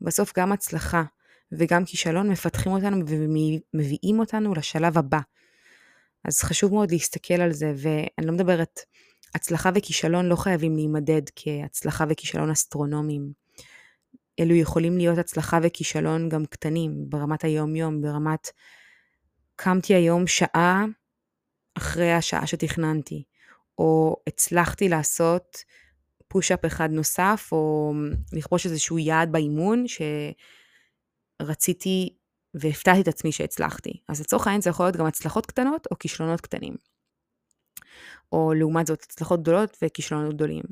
בסוף 0.00 0.32
גם 0.38 0.52
הצלחה 0.52 1.02
וגם 1.58 1.84
כישלון 1.84 2.30
מפתחים 2.30 2.72
אותנו 2.72 3.04
ומביאים 3.06 4.18
אותנו 4.18 4.54
לשלב 4.54 4.98
הבא. 4.98 5.20
אז 6.24 6.40
חשוב 6.42 6.72
מאוד 6.72 6.90
להסתכל 6.90 7.34
על 7.34 7.52
זה, 7.52 7.72
ואני 7.76 8.26
לא 8.26 8.32
מדברת, 8.32 8.80
הצלחה 9.34 9.70
וכישלון 9.74 10.26
לא 10.26 10.36
חייבים 10.36 10.76
להימדד 10.76 11.22
כהצלחה 11.36 12.04
וכישלון 12.08 12.50
אסטרונומיים. 12.50 13.32
אלו 14.40 14.54
יכולים 14.54 14.96
להיות 14.96 15.18
הצלחה 15.18 15.58
וכישלון 15.62 16.28
גם 16.28 16.46
קטנים, 16.46 17.04
ברמת 17.08 17.44
היום-יום, 17.44 18.02
ברמת 18.02 18.48
קמתי 19.56 19.94
היום 19.94 20.26
שעה 20.26 20.84
אחרי 21.74 22.12
השעה 22.12 22.46
שתכננתי, 22.46 23.22
או 23.78 24.16
הצלחתי 24.26 24.88
לעשות 24.88 25.58
פוש-אפ 26.28 26.64
אחד 26.64 26.90
נוסף, 26.90 27.48
או 27.52 27.92
לכבוש 28.32 28.66
איזשהו 28.66 28.98
יעד 28.98 29.32
באימון 29.32 29.84
שרציתי 31.42 32.16
והפתעתי 32.54 33.00
את 33.00 33.08
עצמי 33.08 33.32
שהצלחתי. 33.32 33.92
אז 34.08 34.20
לצורך 34.20 34.46
העניין 34.46 34.62
זה 34.62 34.70
יכול 34.70 34.86
להיות 34.86 34.96
גם 34.96 35.06
הצלחות 35.06 35.46
קטנות 35.46 35.86
או 35.90 35.98
כישלונות 35.98 36.40
קטנים. 36.40 36.74
או 38.32 38.52
לעומת 38.54 38.86
זאת 38.86 39.02
הצלחות 39.02 39.42
גדולות 39.42 39.76
וכישלונות 39.82 40.34
גדולים. 40.34 40.64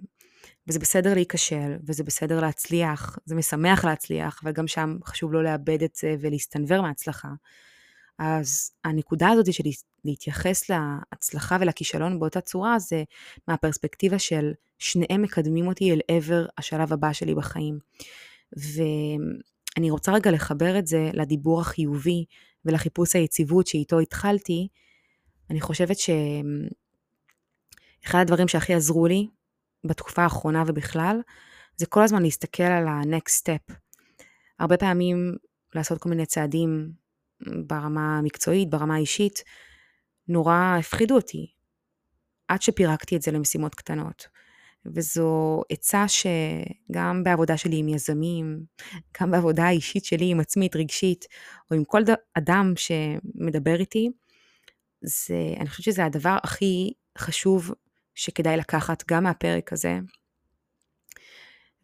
וזה 0.69 0.79
בסדר 0.79 1.15
להיכשל, 1.15 1.77
וזה 1.87 2.05
בסדר 2.05 2.41
להצליח, 2.41 3.19
זה 3.25 3.35
משמח 3.35 3.85
להצליח, 3.85 4.41
אבל 4.43 4.53
גם 4.53 4.67
שם 4.67 4.97
חשוב 5.05 5.33
לא 5.33 5.45
לאבד 5.45 5.83
את 5.83 5.95
זה 5.95 6.17
ולהסתנוור 6.21 6.83
מההצלחה. 6.83 7.29
אז 8.19 8.71
הנקודה 8.85 9.29
הזאת 9.29 9.53
של 9.53 9.65
להתייחס 10.05 10.71
להצלחה 10.71 11.57
ולכישלון 11.61 12.21
באותה 12.21 12.41
צורה 12.41 12.79
זה 12.79 13.05
מהפרספקטיבה 13.49 14.19
של 14.19 14.53
שניהם 14.79 15.23
מקדמים 15.23 15.67
אותי 15.67 15.93
אל 15.93 16.01
עבר 16.09 16.47
השלב 16.59 16.93
הבא 16.93 17.13
שלי 17.13 17.35
בחיים. 17.35 17.79
ואני 19.77 19.91
רוצה 19.91 20.13
רגע 20.13 20.31
לחבר 20.31 20.79
את 20.79 20.87
זה 20.87 21.11
לדיבור 21.13 21.61
החיובי 21.61 22.25
ולחיפוש 22.65 23.17
היציבות 23.17 23.67
שאיתו 23.67 23.99
התחלתי. 23.99 24.69
אני 25.51 25.61
חושבת 25.61 25.97
שאחד 25.99 26.19
הדברים 28.19 28.49
שהכי 28.49 28.75
עזרו 28.75 29.07
לי 29.07 29.29
בתקופה 29.85 30.23
האחרונה 30.23 30.65
ובכלל, 30.67 31.21
זה 31.77 31.87
כל 31.87 32.03
הזמן 32.03 32.23
להסתכל 32.23 32.63
על 32.63 32.89
ה-next 32.89 33.43
step. 33.43 33.75
הרבה 34.59 34.77
פעמים 34.77 35.37
לעשות 35.75 35.99
כל 35.99 36.09
מיני 36.09 36.27
צעדים 36.27 36.93
ברמה 37.67 38.19
המקצועית, 38.19 38.71
ברמה 38.71 38.95
האישית, 38.95 39.43
נורא 40.29 40.77
הפחידו 40.79 41.15
אותי, 41.15 41.53
עד 42.49 42.63
שפירקתי 42.63 43.17
את 43.17 43.23
זה 43.23 43.31
למשימות 43.31 43.75
קטנות. 43.75 44.27
וזו 44.87 45.63
עצה 45.69 46.05
שגם 46.09 47.25
בעבודה 47.25 47.57
שלי 47.57 47.77
עם 47.77 47.89
יזמים, 47.89 48.65
גם 49.21 49.31
בעבודה 49.31 49.65
האישית 49.65 50.05
שלי 50.05 50.31
עם 50.31 50.41
עצמית, 50.41 50.77
רגשית, 50.77 51.25
או 51.71 51.77
עם 51.77 51.85
כל 51.85 52.03
אדם 52.35 52.73
שמדבר 52.77 53.81
איתי, 53.81 54.11
זה, 55.03 55.55
אני 55.61 55.69
חושבת 55.69 55.85
שזה 55.85 56.05
הדבר 56.05 56.37
הכי 56.43 56.93
חשוב 57.19 57.73
שכדאי 58.15 58.57
לקחת 58.57 59.05
גם 59.09 59.25
מהפרק 59.25 59.73
הזה, 59.73 59.99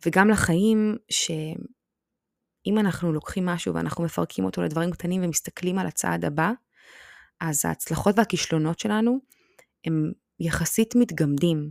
וגם 0.06 0.28
לחיים, 0.28 0.96
שאם 1.10 2.78
אנחנו 2.78 3.12
לוקחים 3.12 3.46
משהו 3.46 3.74
ואנחנו 3.74 4.04
מפרקים 4.04 4.44
אותו 4.44 4.62
לדברים 4.62 4.90
קטנים 4.90 5.24
ומסתכלים 5.24 5.78
על 5.78 5.86
הצעד 5.86 6.24
הבא, 6.24 6.50
אז 7.40 7.64
ההצלחות 7.64 8.18
והכישלונות 8.18 8.78
שלנו 8.78 9.18
הם 9.84 10.12
יחסית 10.40 10.94
מתגמדים, 10.96 11.70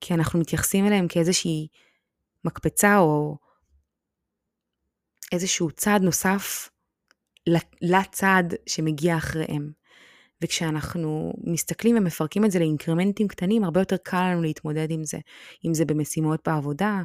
כי 0.00 0.14
אנחנו 0.14 0.40
מתייחסים 0.40 0.86
אליהם 0.86 1.08
כאיזושהי 1.08 1.68
מקפצה 2.44 2.98
או 2.98 3.36
איזשהו 5.32 5.70
צעד 5.70 6.02
נוסף 6.02 6.68
לצעד 7.82 8.54
שמגיע 8.66 9.16
אחריהם. 9.16 9.70
וכשאנחנו 10.42 11.32
מסתכלים 11.44 11.96
ומפרקים 11.96 12.44
את 12.44 12.50
זה 12.50 12.58
לאינקרמנטים 12.58 13.28
קטנים, 13.28 13.64
הרבה 13.64 13.80
יותר 13.80 13.96
קל 13.96 14.30
לנו 14.30 14.42
להתמודד 14.42 14.90
עם 14.90 15.04
זה. 15.04 15.18
אם 15.64 15.74
זה 15.74 15.84
במשימות 15.84 16.40
בעבודה, 16.48 17.02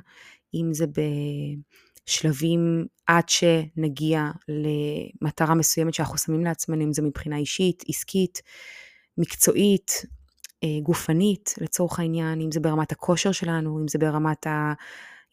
אם 0.54 0.74
זה 0.74 0.86
בשלבים 2.08 2.86
עד 3.08 3.30
שנגיע 3.30 4.32
למטרה 4.48 5.56
מסוימת 5.56 5.94
שאנחנו 5.94 6.18
שמים 6.18 6.44
לעצמנו, 6.44 6.84
אם 6.84 6.94
זה 6.94 7.02
מבחינה 7.02 7.38
אישית, 7.38 7.84
עסקית, 7.88 8.42
מקצועית, 9.18 10.06
גופנית 10.84 11.54
לצורך 11.62 12.00
העניין, 12.00 12.42
אם 12.42 12.52
זה 12.52 12.60
ברמת 12.60 12.92
הכושר 12.92 13.32
שלנו, 13.32 13.80
אם 13.82 13.88
זה 13.88 14.00
ברמת 14.00 14.48
ה... 14.48 14.74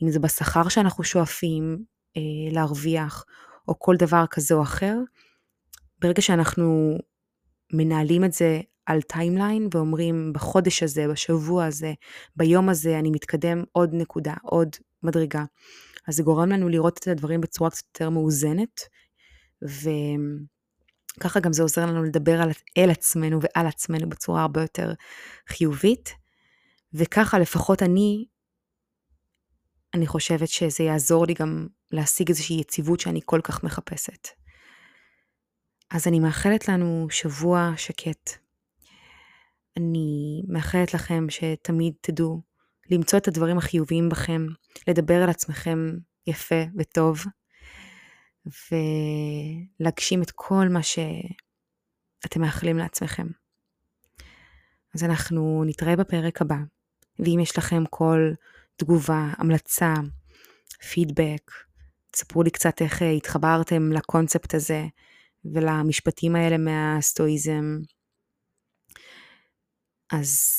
אם 0.02 0.10
זה 0.10 0.18
בשכר 0.18 0.68
שאנחנו 0.68 1.04
שואפים 1.04 1.84
אה, 2.16 2.52
להרוויח, 2.52 3.24
או 3.68 3.78
כל 3.78 3.96
דבר 3.96 4.24
כזה 4.30 4.54
או 4.54 4.62
אחר. 4.62 4.96
ברגע 5.98 6.22
שאנחנו 6.22 6.98
מנהלים 7.72 8.24
את 8.24 8.32
זה 8.32 8.60
על 8.86 9.02
timeline 9.02 9.68
ואומרים 9.74 10.32
בחודש 10.34 10.82
הזה, 10.82 11.08
בשבוע 11.08 11.64
הזה, 11.64 11.92
ביום 12.36 12.68
הזה 12.68 12.98
אני 12.98 13.10
מתקדם 13.10 13.64
עוד 13.72 13.90
נקודה, 13.92 14.34
עוד 14.42 14.68
מדרגה. 15.02 15.44
אז 16.08 16.16
זה 16.16 16.22
גורם 16.22 16.48
לנו 16.48 16.68
לראות 16.68 16.98
את 16.98 17.08
הדברים 17.08 17.40
בצורה 17.40 17.70
קצת 17.70 17.84
יותר 17.86 18.10
מאוזנת, 18.10 18.80
וככה 21.16 21.40
גם 21.40 21.52
זה 21.52 21.62
עוזר 21.62 21.86
לנו 21.86 22.02
לדבר 22.02 22.42
על, 22.42 22.50
אל 22.78 22.90
עצמנו 22.90 23.38
ועל 23.42 23.66
עצמנו 23.66 24.08
בצורה 24.08 24.42
הרבה 24.42 24.60
יותר 24.60 24.92
חיובית, 25.48 26.14
וככה 26.94 27.38
לפחות 27.38 27.82
אני, 27.82 28.26
אני 29.94 30.06
חושבת 30.06 30.48
שזה 30.48 30.84
יעזור 30.84 31.26
לי 31.26 31.34
גם 31.34 31.66
להשיג 31.90 32.28
איזושהי 32.28 32.60
יציבות 32.60 33.00
שאני 33.00 33.20
כל 33.24 33.40
כך 33.44 33.64
מחפשת. 33.64 34.28
אז 35.90 36.06
אני 36.06 36.20
מאחלת 36.20 36.68
לנו 36.68 37.06
שבוע 37.10 37.72
שקט. 37.76 38.30
אני 39.76 40.42
מאחלת 40.48 40.94
לכם 40.94 41.26
שתמיד 41.30 41.94
תדעו 42.00 42.42
למצוא 42.90 43.18
את 43.18 43.28
הדברים 43.28 43.58
החיוביים 43.58 44.08
בכם, 44.08 44.46
לדבר 44.88 45.22
על 45.22 45.30
עצמכם 45.30 45.78
יפה 46.26 46.64
וטוב, 46.78 47.24
ולהגשים 48.46 50.22
את 50.22 50.30
כל 50.34 50.68
מה 50.70 50.82
שאתם 50.82 52.40
מאחלים 52.40 52.78
לעצמכם. 52.78 53.26
אז 54.94 55.04
אנחנו 55.04 55.64
נתראה 55.66 55.96
בפרק 55.96 56.42
הבא, 56.42 56.56
ואם 57.18 57.38
יש 57.42 57.58
לכם 57.58 57.82
כל 57.90 58.32
תגובה, 58.76 59.32
המלצה, 59.38 59.94
פידבק, 60.90 61.50
תספרו 62.10 62.42
לי 62.42 62.50
קצת 62.50 62.82
איך 62.82 63.02
התחברתם 63.02 63.92
לקונספט 63.92 64.54
הזה, 64.54 64.86
ולמשפטים 65.44 66.36
האלה 66.36 66.56
מהסטואיזם. 66.58 67.78
אז 70.12 70.50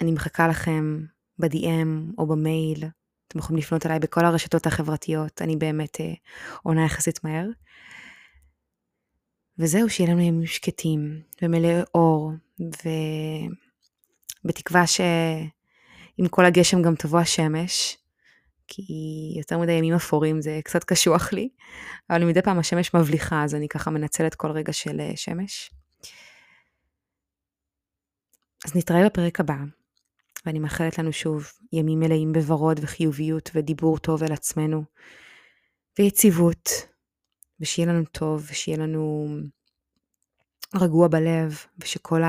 אני 0.00 0.12
מחכה 0.12 0.48
לכם 0.48 1.04
ב-DM 1.38 2.12
או 2.18 2.26
במייל. 2.26 2.84
אתם 3.30 3.38
יכולים 3.38 3.58
לפנות 3.58 3.86
אליי 3.86 3.98
בכל 3.98 4.24
הרשתות 4.24 4.66
החברתיות, 4.66 5.42
אני 5.42 5.56
באמת 5.56 6.00
אה, 6.00 6.12
עונה 6.62 6.84
יחסית 6.84 7.24
מהר. 7.24 7.46
וזהו, 9.58 9.90
שיהיה 9.90 10.10
לנו 10.10 10.20
ימים 10.20 10.46
שקטים 10.46 11.20
ומלאי 11.42 11.82
אור, 11.94 12.32
ובתקווה 14.44 14.86
שעם 14.86 16.28
כל 16.30 16.44
הגשם 16.44 16.82
גם 16.82 16.94
תבוא 16.94 17.20
השמש, 17.20 17.96
כי 18.66 18.82
יותר 19.38 19.58
מדי 19.58 19.72
ימים 19.72 19.94
אפורים 19.94 20.42
זה 20.42 20.60
קצת 20.64 20.84
קשוח 20.84 21.32
לי, 21.32 21.48
אבל 22.10 22.24
מדי 22.24 22.42
פעם 22.42 22.58
השמש 22.58 22.94
מבליחה, 22.94 23.44
אז 23.44 23.54
אני 23.54 23.68
ככה 23.68 23.90
מנצלת 23.90 24.34
כל 24.34 24.50
רגע 24.50 24.72
של 24.72 25.00
אה, 25.00 25.12
שמש. 25.16 25.70
אז 28.64 28.76
נתראה 28.76 29.06
בפרק 29.06 29.40
הבא, 29.40 29.56
ואני 30.46 30.58
מאחלת 30.58 30.98
לנו 30.98 31.12
שוב 31.12 31.52
ימים 31.72 32.00
מלאים 32.00 32.32
בוורוד 32.32 32.80
וחיוביות 32.82 33.50
ודיבור 33.54 33.98
טוב 33.98 34.22
אל 34.22 34.32
עצמנו, 34.32 34.84
ויציבות, 35.98 36.68
ושיהיה 37.60 37.88
לנו 37.88 38.04
טוב, 38.04 38.46
ושיהיה 38.50 38.78
לנו 38.78 39.28
רגוע 40.74 41.08
בלב, 41.08 41.64
ושכל 41.78 42.22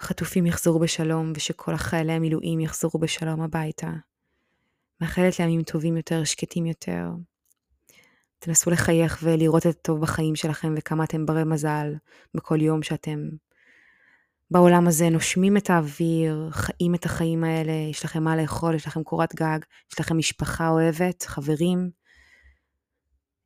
החטופים 0.00 0.46
יחזרו 0.46 0.78
בשלום, 0.78 1.32
ושכל 1.36 1.74
החיילי 1.74 2.12
המילואים 2.12 2.60
יחזרו 2.60 3.00
בשלום 3.00 3.40
הביתה. 3.40 3.90
מאחלת 5.00 5.38
לימים 5.38 5.62
טובים 5.62 5.96
יותר, 5.96 6.24
שקטים 6.24 6.66
יותר. 6.66 7.08
תנסו 8.38 8.70
לחייך 8.70 9.20
ולראות 9.22 9.66
את 9.66 9.74
הטוב 9.74 10.00
בחיים 10.00 10.36
שלכם 10.36 10.74
וכמה 10.76 11.04
אתם 11.04 11.26
ברי 11.26 11.44
מזל 11.44 11.94
בכל 12.34 12.60
יום 12.60 12.82
שאתם 12.82 13.28
בעולם 14.50 14.88
הזה 14.88 15.08
נושמים 15.08 15.56
את 15.56 15.70
האוויר, 15.70 16.48
חיים 16.50 16.94
את 16.94 17.04
החיים 17.04 17.44
האלה, 17.44 17.72
יש 17.90 18.04
לכם 18.04 18.22
מה 18.22 18.36
לאכול, 18.36 18.74
יש 18.74 18.86
לכם 18.86 19.02
קורת 19.02 19.34
גג, 19.34 19.58
יש 19.92 20.00
לכם 20.00 20.18
משפחה 20.18 20.68
אוהבת, 20.68 21.22
חברים. 21.22 21.90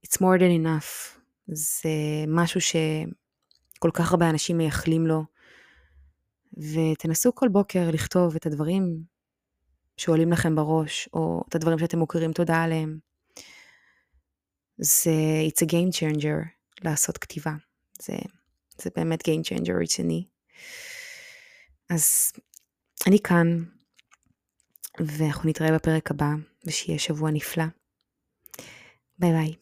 It's 0.06 0.16
more 0.16 0.38
than 0.38 0.64
enough. 0.64 1.18
זה 1.46 1.88
משהו 2.28 2.60
שכל 2.60 3.90
כך 3.94 4.10
הרבה 4.10 4.30
אנשים 4.30 4.58
מייחלים 4.58 5.06
לו. 5.06 5.24
ותנסו 6.56 7.34
כל 7.34 7.48
בוקר 7.48 7.90
לכתוב 7.92 8.34
את 8.36 8.46
הדברים 8.46 9.02
שעולים 9.96 10.32
לכם 10.32 10.54
בראש, 10.54 11.08
או 11.12 11.44
את 11.48 11.54
הדברים 11.54 11.78
שאתם 11.78 11.98
מוכרים 11.98 12.32
תודה 12.32 12.62
עליהם. 12.62 12.98
זה 14.78 15.10
it's 15.48 15.66
a 15.66 15.70
game 15.70 15.96
changer 15.96 16.46
לעשות 16.84 17.18
כתיבה. 17.18 17.52
זה, 18.02 18.16
זה 18.82 18.90
באמת 18.96 19.20
game 19.28 19.48
changer 19.48 19.82
רציני. 19.82 20.26
אז 21.90 22.32
אני 23.06 23.18
כאן, 23.18 23.64
ואנחנו 25.00 25.48
נתראה 25.48 25.74
בפרק 25.74 26.10
הבא, 26.10 26.30
ושיהיה 26.66 26.98
שבוע 26.98 27.30
נפלא. 27.30 27.64
ביי 29.18 29.32
ביי. 29.32 29.54